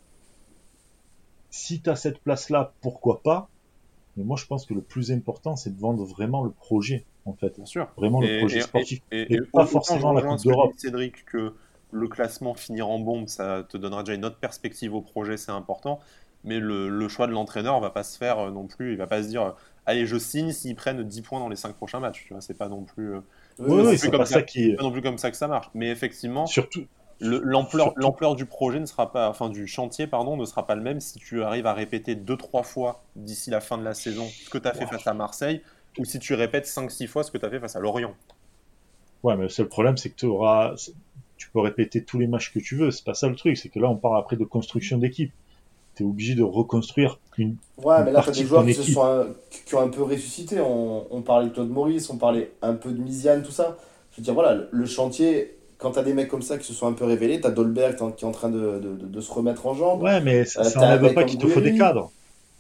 [1.49, 3.49] si tu as cette place-là, pourquoi pas?
[4.19, 7.35] Mais moi, je pense que le plus important, c'est de vendre vraiment le projet, en
[7.35, 7.57] fait.
[7.57, 7.89] Bien sûr.
[7.97, 9.01] Vraiment le projet sportif.
[9.11, 10.73] Et, pas forcément la Coupe d'Europe.
[10.77, 11.55] Cédric, que
[11.93, 15.53] le classement finir en bombe, ça te donnera déjà une autre perspective au projet, c'est
[15.53, 16.01] important.
[16.45, 18.93] Mais le, choix de l'entraîneur va pas se faire euh, non plus.
[18.93, 19.51] Il va pas se dire, euh,
[19.85, 22.25] allez, je signe s'ils prennent 10 points dans les 5 prochains matchs.
[22.27, 23.17] Tu vois, c'est pas non plus.
[23.59, 24.75] oui, c'est pas ça, qui.
[24.75, 25.71] Pas non plus comme ça que ça marche.
[25.75, 26.47] Mais effectivement.
[26.47, 26.87] Surtout.
[27.19, 30.83] L'ampleur l'ampleur du projet ne sera pas, enfin du chantier pardon, ne sera pas le
[30.83, 34.27] même si tu arrives à répéter deux trois fois d'ici la fin de la saison
[34.27, 35.63] ce que tu as fait face à Marseille
[35.99, 38.15] ou si tu répètes 5-6 fois ce que tu as fait face à Lorient.
[39.23, 40.75] Ouais, mais le seul problème c'est que tu auras
[41.37, 43.69] tu peux répéter tous les matchs que tu veux, c'est pas ça le truc, c'est
[43.69, 45.33] que là on parle après de construction d'équipe.
[45.95, 47.57] Tu es obligé de reconstruire une.
[47.79, 49.29] Ouais, mais là, tu des joueurs qui, se sont
[49.65, 50.61] qui ont un peu ressuscité.
[50.61, 53.79] On, on parlait de Claude Maurice, on parlait un peu de Misiane, tout ça.
[54.13, 56.75] Je veux dire, voilà, le chantier, quand tu as des mecs comme ça qui se
[56.75, 59.33] sont un peu révélés, tu as Dolberg qui est en train de, de, de, se
[59.33, 60.03] remettre en jambe.
[60.03, 62.11] Ouais, mais ça euh, n'enlève pas qu'il te faut des cadres.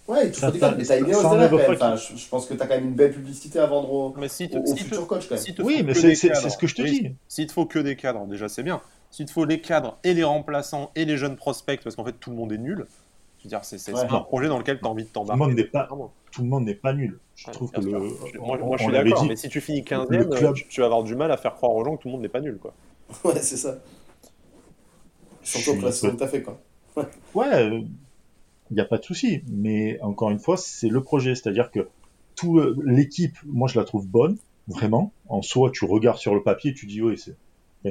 [0.08, 1.52] Ouais, il te faut des cadres, mais t'as derrière quand même.
[1.52, 4.14] Enfin, je, je, pense que tu as quand même une belle publicité à vendre au,
[4.16, 5.66] mais si au, futur coach quand même.
[5.66, 7.14] oui, mais c'est ce que je te dis.
[7.28, 8.80] S'il te faut que des cadres, déjà c'est bien.
[9.10, 12.12] S'il te faut les cadres et les remplaçants et les jeunes prospects, parce qu'en fait
[12.12, 12.86] tout le monde est nul.
[13.38, 15.38] Je veux dire, c'est un projet dans lequel tu as envie de t'embarquer.
[15.38, 15.88] Tout le monde n'est pas,
[16.32, 17.18] tout le monde n'est pas nul.
[17.36, 17.90] Je trouve que le...
[18.40, 20.54] Moi, moi je suis d'accord, mais si tu finis 15ème, club...
[20.68, 22.28] tu, vas avoir du mal à faire croire aux gens que tout le monde n'est
[22.28, 22.58] pas nul.
[22.58, 22.72] Quoi.
[23.24, 23.78] Ouais, c'est ça.
[25.42, 26.60] Surtout que tout à fait, quoi.
[27.34, 27.84] Ouais,
[28.70, 29.42] il n'y a pas de souci.
[29.48, 31.34] Mais encore une fois, c'est le projet.
[31.34, 31.88] C'est-à-dire que
[32.34, 34.36] tout euh, l'équipe, moi, je la trouve bonne,
[34.68, 35.12] vraiment.
[35.28, 37.36] En soi, tu regardes sur le papier, tu dis, oui, c'est.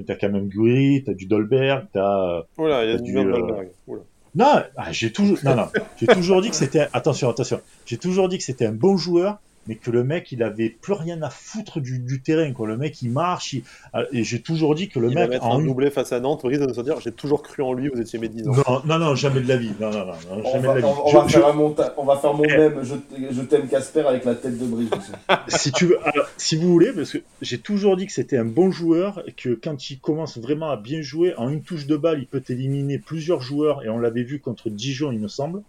[0.05, 2.43] T'as quand même Guri, t'as du Dolberg, t'as.
[2.57, 3.69] Voilà, il y a du, Dolberg.
[3.87, 3.95] Euh,
[4.35, 8.27] non, ah, j'ai toujours, non, non, j'ai toujours dit que c'était, attention, attention, j'ai toujours
[8.27, 11.29] dit que c'était un bon joueur, mais que le mec, il avait plus rien à
[11.29, 12.67] foutre du, du terrain, quoi.
[12.67, 13.55] Le mec, il marche,
[13.93, 15.23] ah, et j'ai toujours dit que le il mec.
[15.25, 17.73] Va mettre un doublé face à Nantes, Brice de se dire, j'ai toujours cru en
[17.73, 18.51] lui, vous étiez médisant.
[18.51, 19.71] Non, non, non, jamais de la vie.
[19.79, 20.93] Non, non, non, on jamais va, de la vie.
[21.05, 21.57] On, va faire un
[21.97, 22.57] on va faire mon eh.
[22.57, 22.95] même, je,
[23.31, 24.89] je t'aime Casper avec la tête de Brice.
[25.47, 28.45] si tu veux, alors, si vous voulez, parce que j'ai toujours dit que c'était un
[28.45, 31.97] bon joueur, et que quand il commence vraiment à bien jouer, en une touche de
[31.97, 35.61] balle, il peut éliminer plusieurs joueurs, et on l'avait vu contre Dijon, il me semble.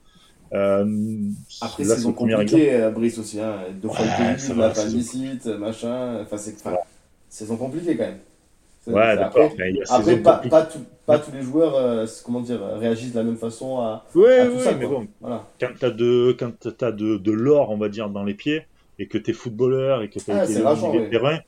[0.57, 0.85] Euh,
[1.61, 3.41] Après, c'est saison compliquée, euh, Brice aussi.
[3.41, 3.57] Hein.
[3.83, 6.21] Deux fois le la pandicite, machin.
[6.23, 6.77] Enfin, c'est enfin,
[7.29, 8.19] saison compliquée quand même.
[8.87, 9.53] Ouais, d'accord.
[9.91, 10.69] Après, pas, pas,
[11.05, 14.47] pas, tous les joueurs euh, comment dire, réagissent de la même façon à, ouais, à
[14.47, 14.75] tout ça.
[14.75, 15.45] Mais bon, voilà.
[15.61, 18.63] quand tu as, de, quand as de, de l'or, on va dire, dans les pieds,
[18.99, 21.41] et que tu es footballeur, et que tu as ah, été le terrain,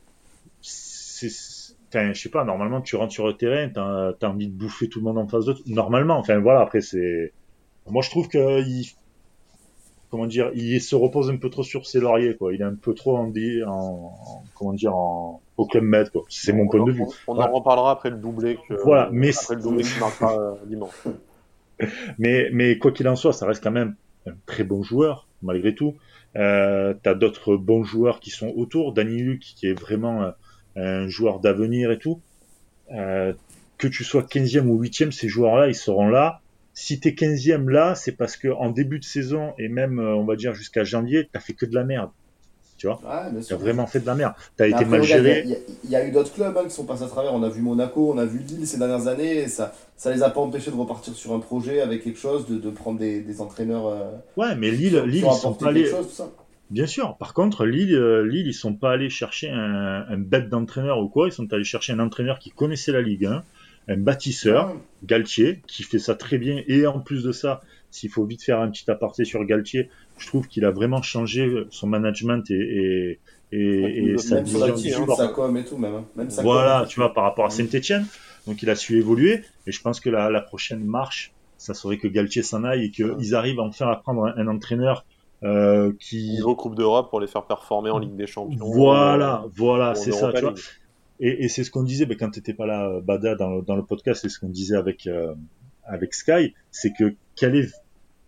[0.60, 4.88] je sais pas, normalement, tu rentres sur le terrain, tu as, as, envie de bouffer
[4.88, 5.62] tout le monde en face de toi.
[5.68, 7.32] Normalement, enfin voilà, après, c'est
[7.90, 8.84] moi, je trouve qu'il
[10.10, 12.54] comment dire, il se repose un peu trop sur ses lauriers, quoi.
[12.54, 13.32] Il est un peu trop en,
[13.66, 16.24] en comment dire, en, au club med, quoi.
[16.28, 17.04] C'est mon point de vue.
[17.26, 20.54] On, en reparlera après le doublé que, voilà, mais après le doublé qui marquera euh,
[20.66, 20.94] dimanche.
[22.18, 23.96] mais, mais quoi qu'il en soit, ça reste quand même
[24.26, 25.94] un très bon joueur, malgré tout.
[26.36, 28.92] Euh, t'as d'autres bons joueurs qui sont autour.
[28.92, 30.34] Danny Luc, qui est vraiment un,
[30.76, 32.20] un joueur d'avenir et tout.
[32.92, 33.32] Euh,
[33.76, 36.40] que tu sois 15e ou 8e, ces joueurs-là, ils seront là
[36.78, 40.24] si t'es 15e là, c'est parce que en début de saison et même euh, on
[40.24, 42.10] va dire jusqu'à janvier, t'as fait que de la merde.
[42.76, 44.34] Tu vois ouais, T'as vraiment fait de la merde.
[44.56, 45.44] T'as été mal géré.
[45.82, 47.34] Il y, a eu d'autres clubs hein, qui sont passés à travers.
[47.34, 49.38] On a vu Monaco, on a vu Lille ces dernières années.
[49.38, 52.46] Et ça, ça les a pas empêchés de repartir sur un projet avec quelque chose,
[52.46, 53.88] de, de prendre des, des entraîneurs.
[53.88, 55.90] Euh, ouais, mais Lille, Lille ils sont pas allés.
[56.70, 57.16] Bien sûr.
[57.16, 61.08] Par contre, Lille, euh, Lille, ils sont pas allés chercher un, un bête d'entraîneur ou
[61.08, 61.26] quoi.
[61.26, 63.42] Ils sont allés chercher un entraîneur qui connaissait la Ligue 1,
[63.88, 66.62] un bâtisseur, Galtier, qui fait ça très bien.
[66.66, 70.26] Et en plus de ça, s'il faut vite faire un petit aparté sur Galtier, je
[70.26, 73.18] trouve qu'il a vraiment changé son management et,
[73.52, 75.94] et, et, sa vision du hein, Sa com et tout, même.
[75.94, 76.04] Hein.
[76.16, 78.06] même voilà, tu vois, par rapport à Saint-Etienne.
[78.46, 79.42] Donc il a su évoluer.
[79.66, 82.90] Et je pense que la, la prochaine marche, ça serait que Galtier s'en aille et
[82.90, 85.06] qu'ils arrivent enfin à prendre un, entraîneur
[85.42, 86.30] euh, qui.
[86.30, 88.58] Niveau Coupe d'Europe pour les faire performer en Ligue des Champions.
[88.60, 90.32] Voilà, voilà, c'est ça.
[90.32, 90.54] Tu vois.
[91.20, 94.22] Et, c'est ce qu'on disait ben, quand tu n'étais pas là, Bada, dans le, podcast,
[94.22, 95.34] c'est ce qu'on disait avec, euh,
[95.84, 97.72] avec Sky, c'est que quel est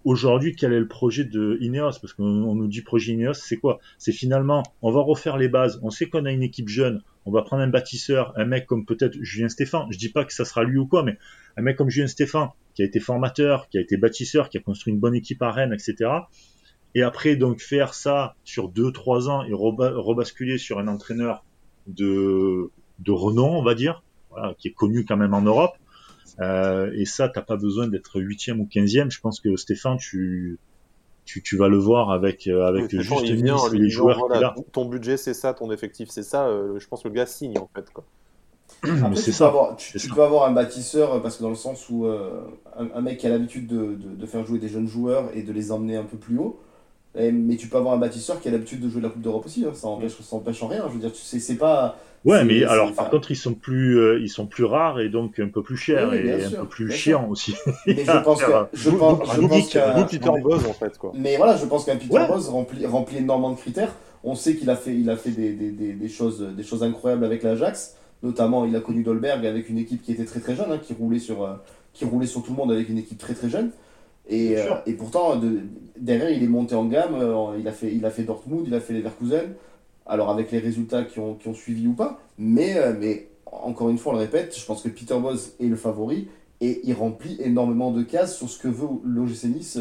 [0.05, 1.99] aujourd'hui quel est le projet de Ineos?
[2.01, 3.79] Parce qu'on nous dit projet Ineos, c'est quoi?
[3.99, 7.31] C'est finalement, on va refaire les bases, on sait qu'on a une équipe jeune, on
[7.31, 10.45] va prendre un bâtisseur, un mec comme peut-être Julien Stéphane, je dis pas que ça
[10.45, 11.17] sera lui ou quoi, mais
[11.57, 14.61] un mec comme Julien Stéphane, qui a été formateur, qui a été bâtisseur, qui a
[14.61, 16.11] construit une bonne équipe à Rennes, etc.
[16.95, 21.45] Et après, donc, faire ça sur deux, trois ans et rebasculer sur un entraîneur
[21.87, 22.71] de,
[23.01, 25.73] de renom, on va dire, voilà, qui est connu quand même en Europe.
[26.41, 29.11] Euh, et ça, t'as pas besoin d'être huitième ou quinzième.
[29.11, 30.59] Je pense que Stéphane, tu,
[31.25, 33.23] tu, tu vas le voir avec, euh, avec juste
[33.73, 36.47] les joueurs voilà, Ton budget, c'est ça, ton effectif, c'est ça.
[36.47, 37.91] Euh, je pense que le gars signe en fait.
[37.91, 38.05] Quoi.
[38.83, 39.45] Après, tu, ça.
[39.45, 43.19] Peux avoir, tu, peux avoir un bâtisseur parce que dans le sens où un, mec
[43.19, 45.97] qui a l'habitude de, de, de, faire jouer des jeunes joueurs et de les emmener
[45.97, 46.61] un peu plus haut,
[47.15, 49.65] mais tu peux avoir un bâtisseur qui a l'habitude de jouer la Coupe d'Europe aussi,
[49.65, 49.73] hein.
[49.75, 50.85] ça empêche, ça empêche en rien.
[50.89, 51.97] Je veux dire, tu sais, c'est pas.
[52.25, 55.39] Ouais, mais alors par contre, ils sont plus, euh, ils sont plus rares et donc
[55.41, 57.55] un peu plus chers et un peu plus chiants aussi.
[57.87, 61.13] Mais je pense que, je pense, je pense qu'un Peter Boz en fait quoi.
[61.15, 63.95] Mais voilà, je pense qu'un Peter Boz remplit, remplit énormément de critères.
[64.23, 66.83] On sait qu'il a fait, il a fait des, des, des, des, choses, des choses
[66.83, 67.97] incroyables avec l'Ajax.
[68.23, 70.93] Notamment, il a connu Dolberg avec une équipe qui était très très jeune, hein, qui
[70.93, 71.55] roulait sur, euh,
[71.95, 73.71] qui roulait sur tout le monde avec une équipe très très jeune.
[74.31, 75.61] Et, euh, et pourtant, de,
[75.99, 77.15] derrière, il est monté en gamme.
[77.15, 79.55] Euh, il, a fait, il a fait Dortmund, il a fait Leverkusen.
[80.07, 82.21] Alors, avec les résultats qui ont, qui ont suivi ou pas.
[82.39, 85.67] Mais, euh, mais encore une fois, on le répète, je pense que Peter Bosz est
[85.67, 86.29] le favori.
[86.61, 89.79] Et il remplit énormément de cases sur ce que veut l'OGC Nice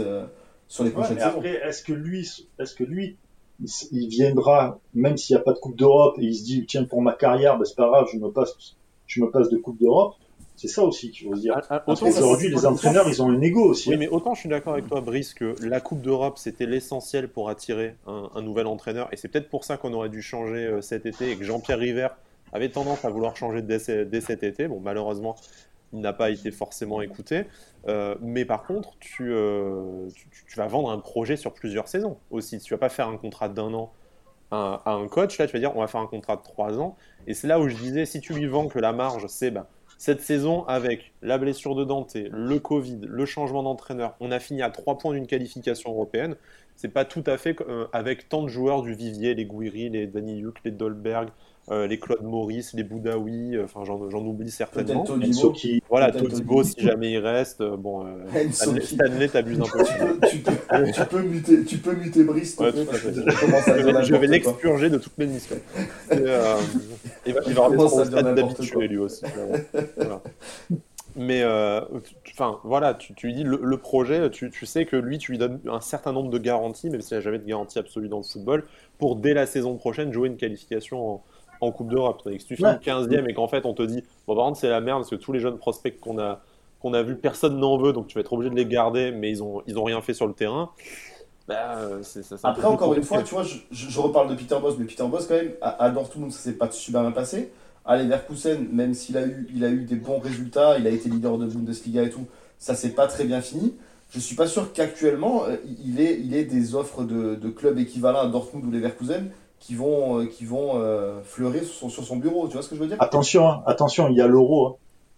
[0.68, 1.38] sur les prochaines saisons.
[1.38, 3.18] Après, est-ce que lui, est-ce que lui
[3.92, 6.86] il viendra, même s'il n'y a pas de Coupe d'Europe, et il se dit, tiens,
[6.86, 8.54] pour ma carrière, ben, c'est pas grave, je me passe,
[9.08, 10.16] je me passe de Coupe d'Europe
[10.60, 11.54] c'est ça aussi qu'il faut se dire.
[11.70, 13.90] Ah, ah, aujourd'hui, les entraîneurs, ils ont un ego aussi.
[13.90, 17.30] Oui, mais autant je suis d'accord avec toi, Brice, que la Coupe d'Europe, c'était l'essentiel
[17.30, 19.08] pour attirer un, nouvel entraîneur.
[19.14, 21.80] Et c'est peut-être pour ça qu'on aurait dû changer euh, cet été et que Jean-Pierre
[21.80, 22.10] River
[22.52, 24.68] avait tendance à vouloir changer dès, cet été.
[24.68, 25.38] Bon, malheureusement,
[25.94, 27.46] il n'a pas été forcément écouté.
[27.88, 28.90] Euh, mais par contre,
[29.22, 32.60] euh, tu, tu, vas vendre un projet sur plusieurs saisons aussi.
[32.60, 33.94] Tu vas pas faire un contrat d'un an
[34.52, 35.38] à, un coach.
[35.38, 36.98] Là, tu vas dire, on va faire un contrat de trois ans.
[37.28, 39.52] Et c'est là où je disais, si tu lui vends que la marge, c'est...
[39.52, 39.70] Bah,
[40.00, 44.62] cette saison, avec la blessure de Dante, le Covid, le changement d'entraîneur, on a fini
[44.62, 46.38] à 3 points d'une qualification européenne.
[46.78, 50.08] C'est pas tout à fait euh, avec tant de joueurs du vivier, les Gouiri, les
[50.08, 51.28] Daniyuk, les Dolberg,
[51.72, 55.04] euh, les Claude Maurice, les Boudaoui, euh, enfin j'en, oublie certainement.
[55.04, 55.54] Todibo.
[55.88, 57.62] Voilà, Todibo si jamais il reste.
[57.62, 58.06] bon,
[58.52, 60.28] Stanley, t'abuses un peu.
[60.30, 60.52] tu, peux,
[60.92, 65.58] tu, peux muter, tu peux muter Brice, ouais, je, vais l'expurger de toutes mes missions.
[66.12, 66.58] il va,
[67.46, 69.24] il va remettre son stade d'habitué lui aussi.
[69.96, 70.22] Voilà.
[71.16, 71.44] Mais
[72.34, 75.38] enfin voilà, tu, tu, lui dis le, projet, tu, tu, sais que lui, tu lui
[75.38, 78.18] donnes un certain nombre de garanties, même s'il n'y a jamais de garantie absolue dans
[78.18, 78.64] le football,
[78.98, 81.24] pour dès la saison prochaine jouer une qualification en,
[81.62, 82.22] en Coupe d'Europe.
[82.38, 84.82] Si tu finis 15e et qu'en fait on te dit, bon par contre c'est la
[84.82, 86.42] merde parce que tous les jeunes prospects qu'on a,
[86.82, 89.30] qu'on a vus, personne n'en veut, donc tu vas être obligé de les garder, mais
[89.30, 90.72] ils ont, ils ont rien fait sur le terrain.
[91.50, 91.80] Bah,
[92.44, 95.26] Après, encore une fois, tu vois, je, je, reparle de Peter Boss, mais Peter Boss,
[95.26, 97.52] quand même, à, à Dortmund, ça s'est pas super bien passé.
[97.86, 101.10] À Leverkusen, même s'il a eu, il a eu des bons résultats, il a été
[101.10, 102.28] leader de Bundesliga et tout,
[102.60, 103.74] ça s'est pas très bien fini.
[104.12, 107.80] Je suis pas sûr qu'actuellement, euh, il ait, il ait des offres de, de clubs
[107.80, 112.48] équivalents à Dortmund ou Leverkusen qui vont, euh, qui vont euh, fleurir sur, son bureau.
[112.48, 112.98] Tu vois ce que je veux dire?
[113.00, 114.68] Attention, hein, attention, il y a l'euro.
[114.68, 114.76] Hein.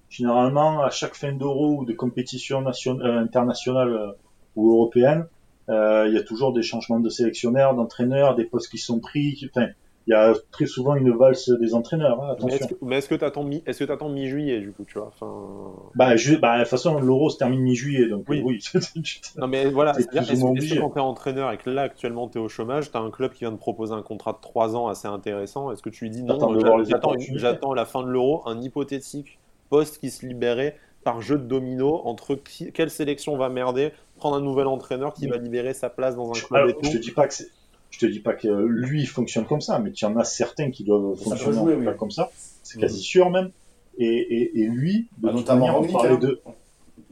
[0.10, 4.12] Généralement, à chaque fin d'euro ou de compétition nationale, internationale euh,
[4.56, 5.28] ou européenne,
[5.70, 9.50] il y a toujours des changements de sélectionneurs, d'entraîneurs, des postes qui sont pris.
[9.50, 9.70] Enfin,
[10.12, 12.24] y a très souvent une valse des entraîneurs.
[12.24, 12.36] Hein,
[12.82, 15.74] mais est-ce que tu attends mi, est-ce que attends mi-juillet du coup, tu vois enfin...
[15.96, 18.42] bah, bah, de toute façon, l'Euro se termine mi-juillet, donc oui.
[18.44, 18.60] oui.
[19.38, 22.92] non mais voilà, est-ce que quand t'es entraîneur et que là actuellement t'es au chômage,
[22.92, 25.82] t'as un club qui vient de proposer un contrat de 3 ans assez intéressant, est-ce
[25.82, 26.38] que tu lui dis non,
[27.36, 32.02] j'attends la fin de l'Euro, un hypothétique poste qui se libérait par jeu de domino
[32.06, 32.36] entre
[32.74, 36.34] quelle sélection va merder, prendre un nouvel entraîneur qui va libérer sa place dans un
[36.34, 36.80] club et tout.
[36.84, 37.50] Je te dis pas que c'est
[37.92, 40.72] je te dis pas que lui fonctionne comme ça, mais il y en a certains
[40.72, 42.32] qui doivent fonctionner comme ça.
[42.64, 43.04] C'est quasi mm.
[43.04, 43.52] sûr même.
[43.98, 46.18] Et, et, et lui, de bah, notamment manière, on parlait hein.
[46.18, 46.40] de...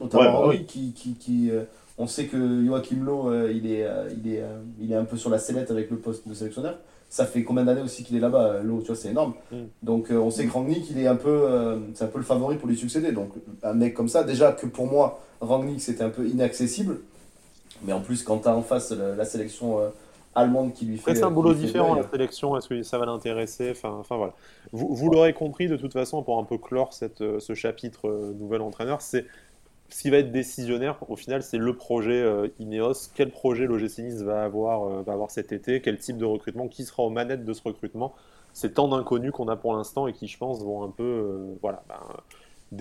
[0.00, 1.64] Notamment bah, qui, qui, qui euh,
[1.98, 4.42] on sait que Joachim Lowe, euh, il, est, euh, il, est,
[4.80, 6.78] il est un peu sur la sellette avec le poste de sélectionneur.
[7.10, 9.34] Ça fait combien d'années aussi qu'il est là-bas, Lowe, tu vois, c'est énorme.
[9.52, 9.56] Mm.
[9.82, 12.68] Donc on sait que Rangnick, il est un peu, c'est un peu le favori pour
[12.68, 13.12] lui succéder.
[13.12, 17.00] Donc un mec comme ça, déjà que pour moi, Rangnick, c'était un peu inaccessible.
[17.84, 19.78] Mais en plus, quand tu as en face la sélection
[20.34, 21.14] allemande qui lui fait.
[21.14, 22.56] C'est un boulot différent la sélection.
[22.56, 24.34] Est-ce que ça va l'intéresser enfin, enfin voilà.
[24.72, 28.08] Vous, vous l'aurez compris de toute façon pour un peu clore cette, euh, ce chapitre
[28.08, 29.26] euh, nouvel entraîneur, c'est
[29.88, 33.08] ce qui va être décisionnaire au final, c'est le projet euh, Ineos.
[33.14, 35.80] Quel projet l'OGC Nice va avoir, va avoir cet été?
[35.80, 36.68] Quel type de recrutement?
[36.68, 38.14] Qui sera aux manettes de ce recrutement?
[38.52, 41.82] C'est tant d'inconnus qu'on a pour l'instant et qui, je pense, vont un peu, voilà.
[41.88, 41.96] Ben,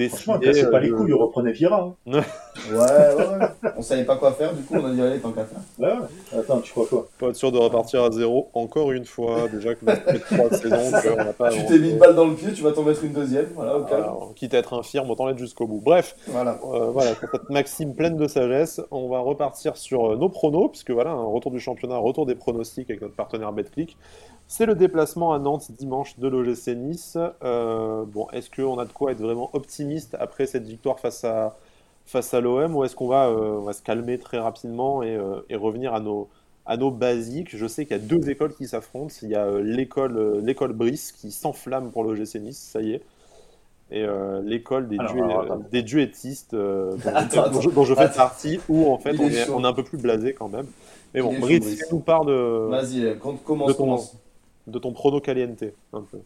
[0.08, 1.96] Franchement, c'est pas les couilles, il reprenait Vira.
[2.08, 2.12] Hein.
[2.72, 5.46] ouais, ouais, On savait pas quoi faire, du coup, on a dit allez, tant qu'à
[5.46, 5.60] faire.
[5.80, 6.40] Ouais, ouais.
[6.40, 7.08] Attends, tu crois quoi?
[7.18, 9.48] Pas être sûr de repartir à zéro encore une fois.
[9.52, 11.50] Déjà que trois saisons qu'on n'a pas.
[11.50, 13.48] Tu t'es mis une balle dans le pied, tu vas t'en mettre une deuxième.
[13.56, 14.06] Voilà, au calme.
[14.36, 15.82] quitte à être infirme, autant l'être jusqu'au bout.
[15.84, 16.60] Bref, voilà.
[16.72, 20.70] Euh, voilà, pour cette maxime pleine de sagesse, on va repartir sur euh, nos pronos,
[20.70, 23.98] puisque voilà, un retour du championnat, un retour des pronostics avec notre partenaire BetClick.
[24.52, 27.20] C'est le déplacement à Nantes dimanche de l'OGC Nice.
[27.44, 31.56] Euh, bon, est-ce qu'on a de quoi être vraiment optimiste après cette victoire face à,
[32.08, 35.42] face à l'OM ou est-ce qu'on va, euh, va, se calmer très rapidement et, euh,
[35.52, 36.30] et, revenir à nos,
[36.66, 37.56] à nos basiques?
[37.56, 39.14] Je sais qu'il y a deux écoles qui s'affrontent.
[39.22, 43.04] Il y a l'école, l'école Brice qui s'enflamme pour l'OGC Nice, ça y est.
[43.92, 44.04] Et
[44.44, 44.98] l'école des,
[45.72, 49.84] des duettistes dont, je, fais partie, où en fait on est, on est, un peu
[49.84, 50.66] plus blasé quand même.
[51.14, 52.68] Mais bon, Brice, nous part de.
[52.70, 54.16] Vas-y, commence, de commence.
[54.68, 56.20] De ton prono caliente, un peu.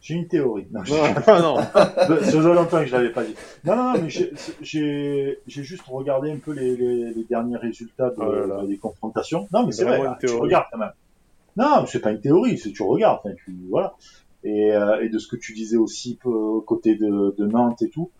[0.00, 0.66] J'ai une théorie.
[0.70, 0.82] Non,
[1.26, 3.34] non, Ça faisait longtemps que je l'avais pas dit.
[3.64, 8.76] Non, non, mais j'ai juste regardé un peu les, les, derniers résultats de, oh des
[8.76, 9.48] confrontations.
[9.52, 10.92] Non, mais c'est vrai, tu regardes quand même.
[11.56, 13.34] Non, c'est pas une théorie, c'est tu regardes.
[13.44, 13.94] Tu, voilà.
[14.44, 17.88] Et, euh, et, de ce que tu disais aussi euh, côté de, de Nantes et
[17.88, 18.10] tout,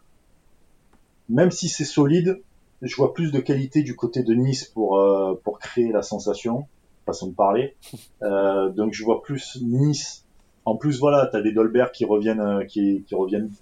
[1.29, 2.41] même si c'est solide,
[2.83, 6.67] je vois plus de qualité du côté de Nice pour euh, pour créer la sensation,
[7.07, 7.77] façon de parler.
[8.23, 10.27] Euh, donc je vois plus Nice
[10.67, 13.53] en plus, voilà, tu as des Dolberg qui reviennent, euh, qui, qui reviennent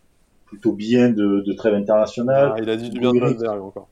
[0.46, 2.52] plutôt bien de, de trêve internationale.
[2.54, 3.88] Ah, il a dit du bien de Dolberg encore.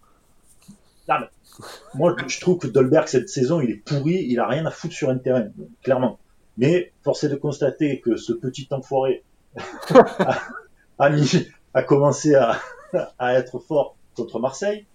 [1.94, 4.94] moi, je trouve que Dolberg, cette saison, il est pourri, il a rien à foutre
[4.94, 5.48] sur un terrain,
[5.82, 6.18] clairement.
[6.56, 9.24] Mais force est de constater que ce petit enfoiré
[10.98, 12.58] a, mis, a commencé à,
[13.18, 14.86] à être fort contre Marseille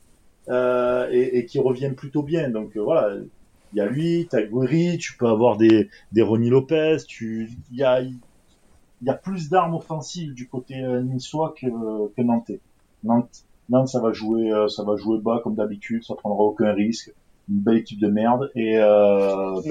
[0.49, 2.49] euh, et, et qui reviennent plutôt bien.
[2.49, 3.15] Donc euh, voilà,
[3.77, 7.77] il y a lui, t'as Guiri, tu peux avoir des, des Ronnie Lopez, tu, il
[7.77, 8.17] y a, il
[9.03, 12.59] y a plus d'armes offensives du côté euh, niçois que, que Nantais.
[13.03, 16.73] Nantes, Nantes, ça va jouer, euh, ça va jouer bas comme d'habitude, ça prendra aucun
[16.73, 17.13] risque.
[17.49, 19.61] Une belle équipe de merde et euh...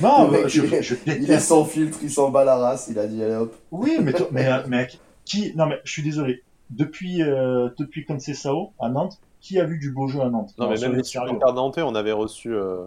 [0.00, 3.06] non, mais je, je, il est sans filtre, il s'en bat la race, il a
[3.06, 3.54] dit allez hop.
[3.70, 6.42] Oui, mais mais mec, qui, non mais je suis désolé.
[6.70, 10.70] Depuis euh, depuis Sao à Nantes, qui a vu du beau jeu à Nantes Non,
[10.70, 12.54] mais même les supporters nantais, on avait reçu.
[12.54, 12.86] Euh,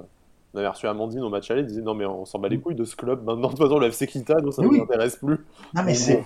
[0.53, 2.57] on avait reçu Amandine au match aller, ils disaient non mais on s'en bat les
[2.57, 4.81] couilles de ce club, maintenant de toute façon le FC Kita, nous ça ne nous
[4.81, 5.37] intéresse plus.
[5.75, 6.23] Non mais c'est,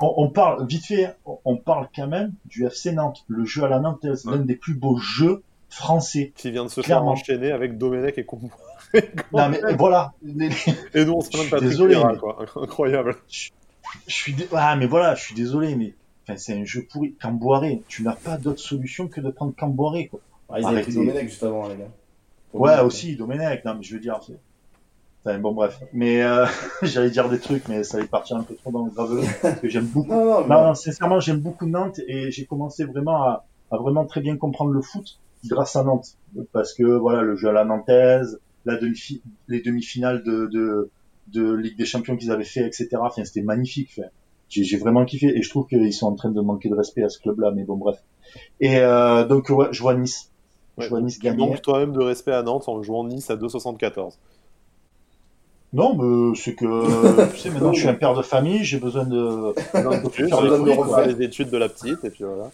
[0.00, 3.78] on, parle vite fait, on parle quand même du FC Nantes, le jeu à la
[3.78, 6.32] Nantes, c'est l'un des plus beaux jeux français.
[6.34, 8.50] Qui vient de se faire enchaîner avec Domenech et Combois.
[9.32, 10.14] non mais voilà.
[10.94, 12.44] Et nous on se plaint de Patrick désolé, quoi.
[12.56, 13.16] incroyable.
[13.28, 13.50] Je,
[14.08, 15.94] suis, ah mais voilà, je suis désolé mais
[16.36, 17.14] c'est un jeu pourri.
[17.20, 20.20] Camboiré, tu n'as pas d'autre solution que de prendre Camboiré, quoi.
[20.48, 21.90] Ah, ils avaient pris Domenech juste avant, les gars.
[22.54, 23.64] ouais, aussi, Domenech.
[23.64, 24.38] Non, mais je veux dire, c'est...
[25.24, 25.78] Enfin, bon, bref.
[25.92, 26.46] Mais euh,
[26.82, 29.22] j'allais dire des trucs, mais ça allait partir un peu trop dans le.
[29.42, 30.08] Parce que j'aime beaucoup.
[30.14, 34.36] non, non, sincèrement, j'aime beaucoup Nantes et j'ai commencé vraiment à, à, vraiment très bien
[34.36, 36.16] comprendre le foot grâce à Nantes.
[36.52, 40.90] Parce que, voilà, le jeu à la nantaise, la demi les demi-finales de, de,
[41.28, 42.88] de Ligue des Champions qu'ils avaient fait, etc.
[42.94, 43.90] Enfin, c'était magnifique.
[43.98, 44.08] Enfin,
[44.50, 47.08] j'ai vraiment kiffé et je trouve qu'ils sont en train de manquer de respect à
[47.08, 47.98] ce club-là, mais bon bref.
[48.60, 50.30] Et euh, donc ouais, je vois Nice.
[50.78, 51.38] Je vois Nice gagner.
[51.38, 54.14] Donc toi-même de respect à Nantes en jouant Nice à 2,74.
[55.72, 59.04] Non, mais c'est que tu sais maintenant je suis un père de famille, j'ai besoin
[59.04, 62.50] de, de, refaire les études de la petite et puis voilà.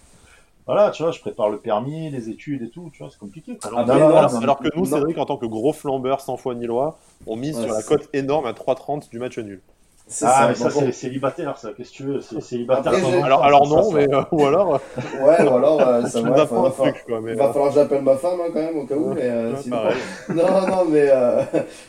[0.67, 3.57] Voilà, tu vois, je prépare le permis, les études et tout, tu vois, c'est compliqué.
[3.63, 7.37] Alors, alors que nous, Cédric, en tant que gros flambeur sans foi ni loi, on
[7.37, 9.63] mise sur la cote énorme à 3,30 du match nul.
[10.23, 11.71] Ah, mais ça, c'est célibataire, ça.
[11.77, 12.93] Qu'est-ce que tu veux C'est célibataire.
[13.25, 14.75] alors, alors non, mais euh, ou alors.
[14.75, 16.31] Euh, ouais, ou alors, euh, ça va.
[16.31, 19.15] Va, falloir, va falloir que j'appelle ma femme, hein, quand même, au cas où.
[19.15, 19.79] mais, sinon...
[20.29, 21.11] non, non, mais.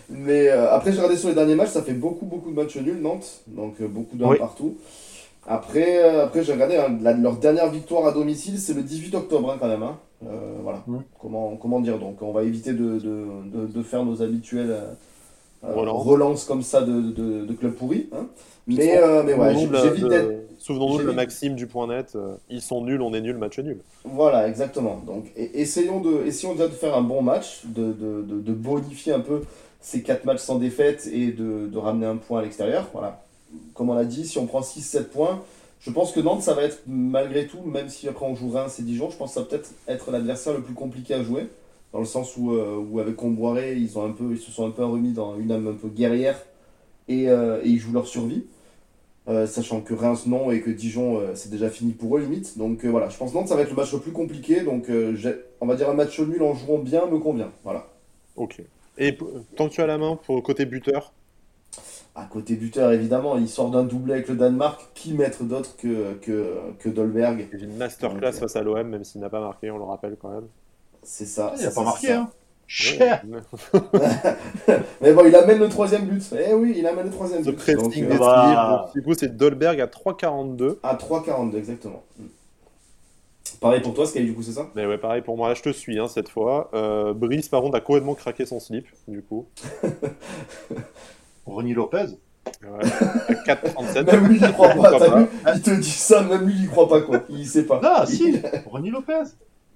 [0.10, 3.02] mais après, j'ai regardé sur les derniers matchs, ça fait beaucoup, beaucoup de matchs nuls,
[3.02, 3.42] Nantes.
[3.46, 4.78] Donc, beaucoup d'un partout.
[5.50, 9.58] Après, après j'ai regardé hein, leur dernière victoire à domicile, c'est le 18 octobre, hein,
[9.60, 9.84] quand même.
[9.84, 9.96] Hein.
[10.64, 10.84] voilà.
[11.22, 14.76] Comment, comment dire Donc, on va éviter de, de, de, de faire nos habituels
[15.64, 16.46] euh, relance.
[16.46, 17.02] comme ça de,
[17.46, 18.10] de, club pourri.
[18.14, 18.28] Hein.
[18.68, 20.48] Mais, euh, mais ouais, j'évite d'être.
[20.60, 23.80] Souvenons-nous de maxime du point net, euh, ils sont nuls, on est nul, match nul.
[24.04, 25.02] Voilà, exactement.
[25.06, 29.20] Donc, essayons, de, essayons déjà de faire un bon match, de, de, de, bonifier un
[29.20, 29.44] peu
[29.80, 32.90] ces 4 matchs sans défaite et de, de ramener un point à l'extérieur.
[32.92, 33.24] Voilà.
[33.76, 35.42] Comme on l'a dit, si on prend 6-7 points,
[35.80, 38.78] je pense que Nantes, ça va être malgré tout, même si après on joue Reims
[38.80, 41.48] et Dijon, je pense que ça va peut-être être l'adversaire le plus compliqué à jouer
[41.94, 44.68] dans le sens où, euh, où avec Comboiré, ils, ont un peu, ils se sont
[44.68, 46.40] un peu remis dans une âme un peu guerrière
[47.08, 48.46] et, euh, et ils jouent leur survie.
[49.30, 52.58] Euh, sachant que Reims non et que Dijon c'est déjà fini pour eux limite.
[52.58, 54.62] Donc voilà, je pense que ça va être le match le plus compliqué.
[54.62, 54.90] Donc
[55.60, 57.52] on va dire un match nul en jouant bien me convient.
[57.64, 57.88] Voilà.
[58.38, 58.62] Ok.
[58.98, 59.18] Et
[59.56, 61.12] tant que tu as la main pour côté buteur?
[62.16, 64.88] À côté buteur, évidemment, il sort d'un doublé avec le Danemark.
[64.96, 67.48] Qui mettre d'autre que, que, que Dolberg?
[67.52, 70.48] Une masterclass face à l'OM, même s'il n'a pas marqué, on le rappelle quand même.
[71.04, 71.54] C'est ça.
[71.58, 72.30] Il n'a pas marqué, hein.
[72.70, 73.24] Cher.
[75.02, 76.22] mais bon, il amène le troisième but.
[76.38, 77.56] Eh oui, il amène le troisième but.
[77.56, 78.92] pressing euh, bah...
[78.94, 80.80] Du coup, c'est Dolberg à 3,42.
[80.84, 82.04] À 3,42, exactement.
[83.62, 84.70] Pareil pour toi, Sky, du coup, c'est ça?
[84.76, 85.54] Mais ouais, pareil pour moi.
[85.54, 86.70] je te suis hein, cette fois.
[86.74, 89.48] Euh, Brice, par contre, a complètement craqué son slip, du coup.
[91.46, 92.08] Ronnie Lopez?
[92.64, 92.86] Ouais,
[93.46, 94.12] 4,37.
[94.12, 95.28] même lui, il croit pas.
[95.56, 97.24] il te dit ça, même lui, il croit pas, quoi.
[97.30, 97.80] Il sait pas.
[97.82, 99.24] Ah, si, Ronnie Lopez.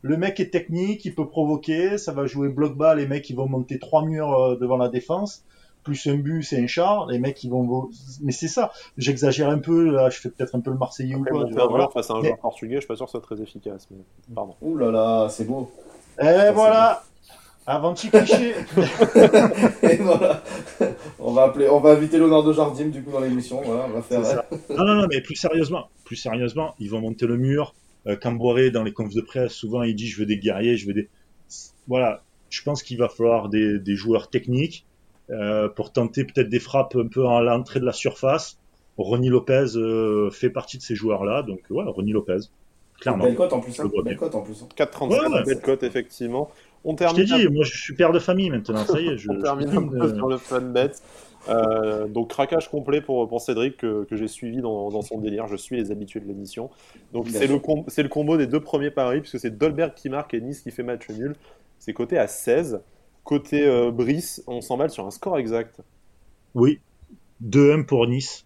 [0.02, 3.36] Le mec est technique, il peut provoquer, ça va jouer bloc bas, les mecs ils
[3.36, 5.43] vont monter trois murs euh, devant la défense,
[5.84, 7.89] plus un but c'est un char, les mecs ils vont...
[8.22, 11.24] Mais c'est ça, j'exagère un peu, là je fais peut-être un peu le Marseillais ou
[11.24, 11.47] quoi.
[11.47, 13.88] Faire face à un joueur portugais, je suis pas sûr que ce soit très efficace,
[13.91, 13.97] mais
[14.34, 14.56] pardon.
[14.62, 15.72] Ouh là là, c'est beau.
[16.20, 17.04] Et voilà
[17.68, 18.56] Avanti cliché
[19.84, 20.41] Et voilà.
[21.20, 23.62] On va, appeler, on va inviter Leonardo Jardim du coup dans l'émission.
[23.64, 24.43] Voilà, on va faire.
[24.70, 27.76] Non, non, non, mais plus sérieusement, plus sérieusement, ils vont monter le mur.
[28.08, 30.88] Euh, Camboiré, dans les confs de presse, souvent il dit je veux des guerriers, je
[30.88, 31.10] veux des.
[31.88, 34.86] Voilà, je pense qu'il va falloir des, des joueurs techniques
[35.30, 38.58] euh, pour tenter peut-être des frappes un peu à l'entrée de la surface.
[38.97, 42.39] Ronnie Lopez euh, fait partie de ces joueurs-là, donc voilà, Ronnie Lopez.
[42.99, 43.24] Clairement.
[43.24, 43.80] Belle cote en plus.
[43.80, 43.89] Hein.
[44.04, 44.64] Belle cote en plus.
[44.78, 46.52] 4,35, ouais, belle cote effectivement.
[46.84, 47.26] On termine.
[47.26, 49.18] Je t'ai dit, moi je suis père de famille maintenant, ça y est.
[49.18, 50.91] Je, On termine un peu sur le fun bet.
[51.50, 55.48] Euh, donc craquage complet pour, pour Cédric que, que j'ai suivi dans, dans, son délire.
[55.48, 56.70] Je suis les habitués de l'émission.
[57.14, 60.34] Donc c'est le, com le combo des deux premiers paris puisque c'est Dolberg qui marque
[60.34, 61.36] et Nice qui fait match nul.
[61.80, 62.82] C'est coté à 16.
[63.24, 65.82] Côté euh, Brice, on s'emballe sur un score exact.
[66.54, 66.80] Oui,
[67.44, 68.46] 2-1 pour Nice.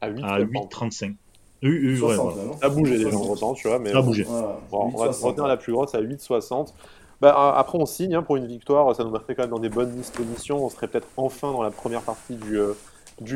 [0.00, 1.14] À 8,35.
[1.62, 2.54] Oui, oui, ouais, voilà.
[2.58, 3.78] Ça a bougé déjà en temps, tu vois.
[3.78, 4.24] Mais ça a bougé.
[4.24, 6.72] Bon, on va retenir la plus grosse à 8,60.
[7.20, 8.94] Bah, après, on signe hein, pour une victoire.
[8.96, 10.64] Ça nous mettrait quand même dans des bonnes dispositions.
[10.64, 12.74] On serait peut-être enfin dans la première partie du, euh,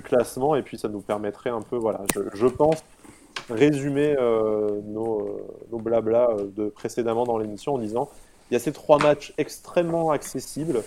[0.03, 0.57] classement.
[0.57, 2.01] Et puis, ça nous permettrait un peu, voilà,
[2.32, 2.82] je, pense,
[3.51, 8.09] résumer euh, nos, euh, nos blabla de précédemment dans l'émission en disant
[8.51, 10.82] il y a ces trois matchs extrêmement accessibles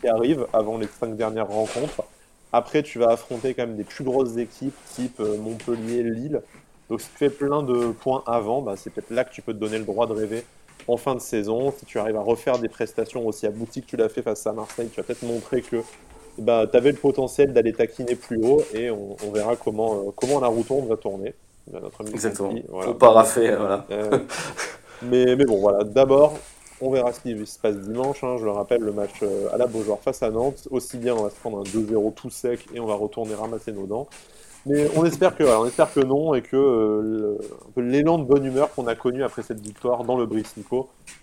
[0.00, 2.04] qui arrivent avant les cinq dernières rencontres.
[2.52, 6.40] Après, tu vas affronter quand même des plus grosses équipes, type Montpellier, Lille.
[6.88, 9.52] Donc, si tu fais plein de points avant, bah, c'est peut-être là que tu peux
[9.52, 10.44] te donner le droit de rêver
[10.88, 11.72] en fin de saison.
[11.78, 14.52] Si tu arrives à refaire des prestations aussi abouties que tu l'as fait face à
[14.52, 15.82] Marseille, tu vas peut-être montrer que
[16.38, 20.10] bah, tu avais le potentiel d'aller taquiner plus haut et on, on verra comment, euh,
[20.14, 21.34] comment la roue tourne va tourner.
[21.72, 22.52] Notre Exactement.
[23.56, 23.86] Voilà.
[23.90, 24.18] Euh,
[25.02, 25.84] mais bon, voilà.
[25.84, 26.36] D'abord,
[26.80, 28.22] on verra ce qui se passe dimanche.
[28.22, 28.36] Hein.
[28.38, 30.68] Je le rappelle, le match euh, à la Beaujoire face à Nantes.
[30.70, 33.72] Aussi bien, on va se prendre un 2-0 tout sec et on va retourner ramasser
[33.72, 34.08] nos dents.
[34.66, 37.38] Mais on espère que, non et que euh,
[37.76, 40.54] l'élan de bonne humeur qu'on a connu après cette victoire dans le Brice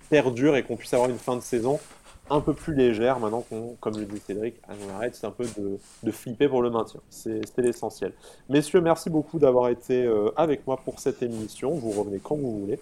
[0.10, 1.80] perdure et qu'on puisse avoir une fin de saison
[2.30, 5.46] un peu plus légère maintenant qu'on, comme le dit Cédric, on arrête c'est un peu
[5.58, 7.02] de, flipper pour le maintien.
[7.10, 8.14] c'était l'essentiel.
[8.48, 11.72] Messieurs, merci beaucoup d'avoir été euh, avec moi pour cette émission.
[11.72, 12.80] Vous revenez quand vous voulez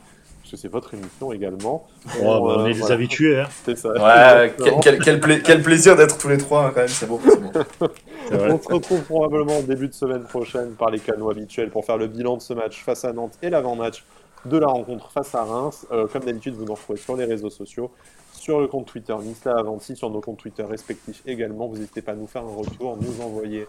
[0.49, 1.85] parce que c'est votre émission également.
[2.07, 2.95] Oh, on, bah, on est euh, les voilà.
[2.95, 3.39] habitués.
[3.39, 3.47] Hein.
[3.65, 3.89] C'est ça.
[3.91, 7.05] Ouais, quel, quel, quel, pla quel, plaisir d'être tous les trois, hein, quand même, c'est
[7.05, 7.19] bon.
[7.19, 7.89] bon.
[8.31, 11.97] on se retrouve probablement au début de semaine prochaine par les canaux habituels pour faire
[11.97, 14.03] le bilan de ce match face à Nantes et l'avant-match
[14.45, 15.85] de la rencontre face à Reims.
[15.91, 17.91] Euh, comme d'habitude, vous nous retrouvez sur les réseaux sociaux,
[18.39, 21.67] sur le compte Twitter Nisla Avanti, sur nos comptes Twitter respectifs également.
[21.67, 23.67] Vous n'hésitez pas à nous faire un retour, nous envoyer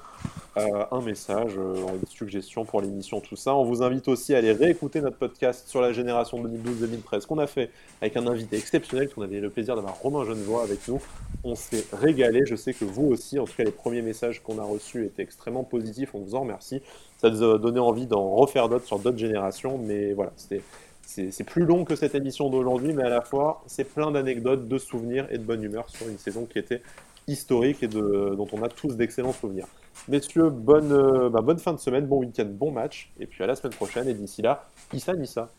[0.57, 3.55] euh, un message, euh, une suggestion pour l'émission, tout ça.
[3.55, 7.49] On vous invite aussi à aller réécouter notre podcast sur la génération 2012-2013 qu'on a
[7.49, 11.01] fait avec un invité exceptionnel, qu'on avait le plaisir d'avoir Romain Genevois avec nous.
[11.43, 12.47] On s'est régalé.
[12.47, 15.23] Je sais que vous aussi, en tout cas, les premiers messages qu'on a reçus étaient
[15.23, 16.15] extrêmement positifs.
[16.15, 16.81] On vous en remercie.
[17.19, 20.63] Ça nous a donné envie d'en refaire d'autres sur d'autres générations, mais voilà, c'était
[21.31, 24.79] c'est plus long que cette émission d'aujourd'hui, mais à la fois, c'est plein d'anecdotes, de
[24.79, 26.83] souvenirs et de bonne humeur sur une saison qui était
[27.27, 29.67] historique et dont on a tous d'excellents souvenirs.
[30.09, 33.47] Messieurs, bonne, euh, bah, bonne fin de semaine, bon week-end, bon match, et puis à
[33.47, 35.51] la semaine prochaine, et d'ici là, Issa Nissa.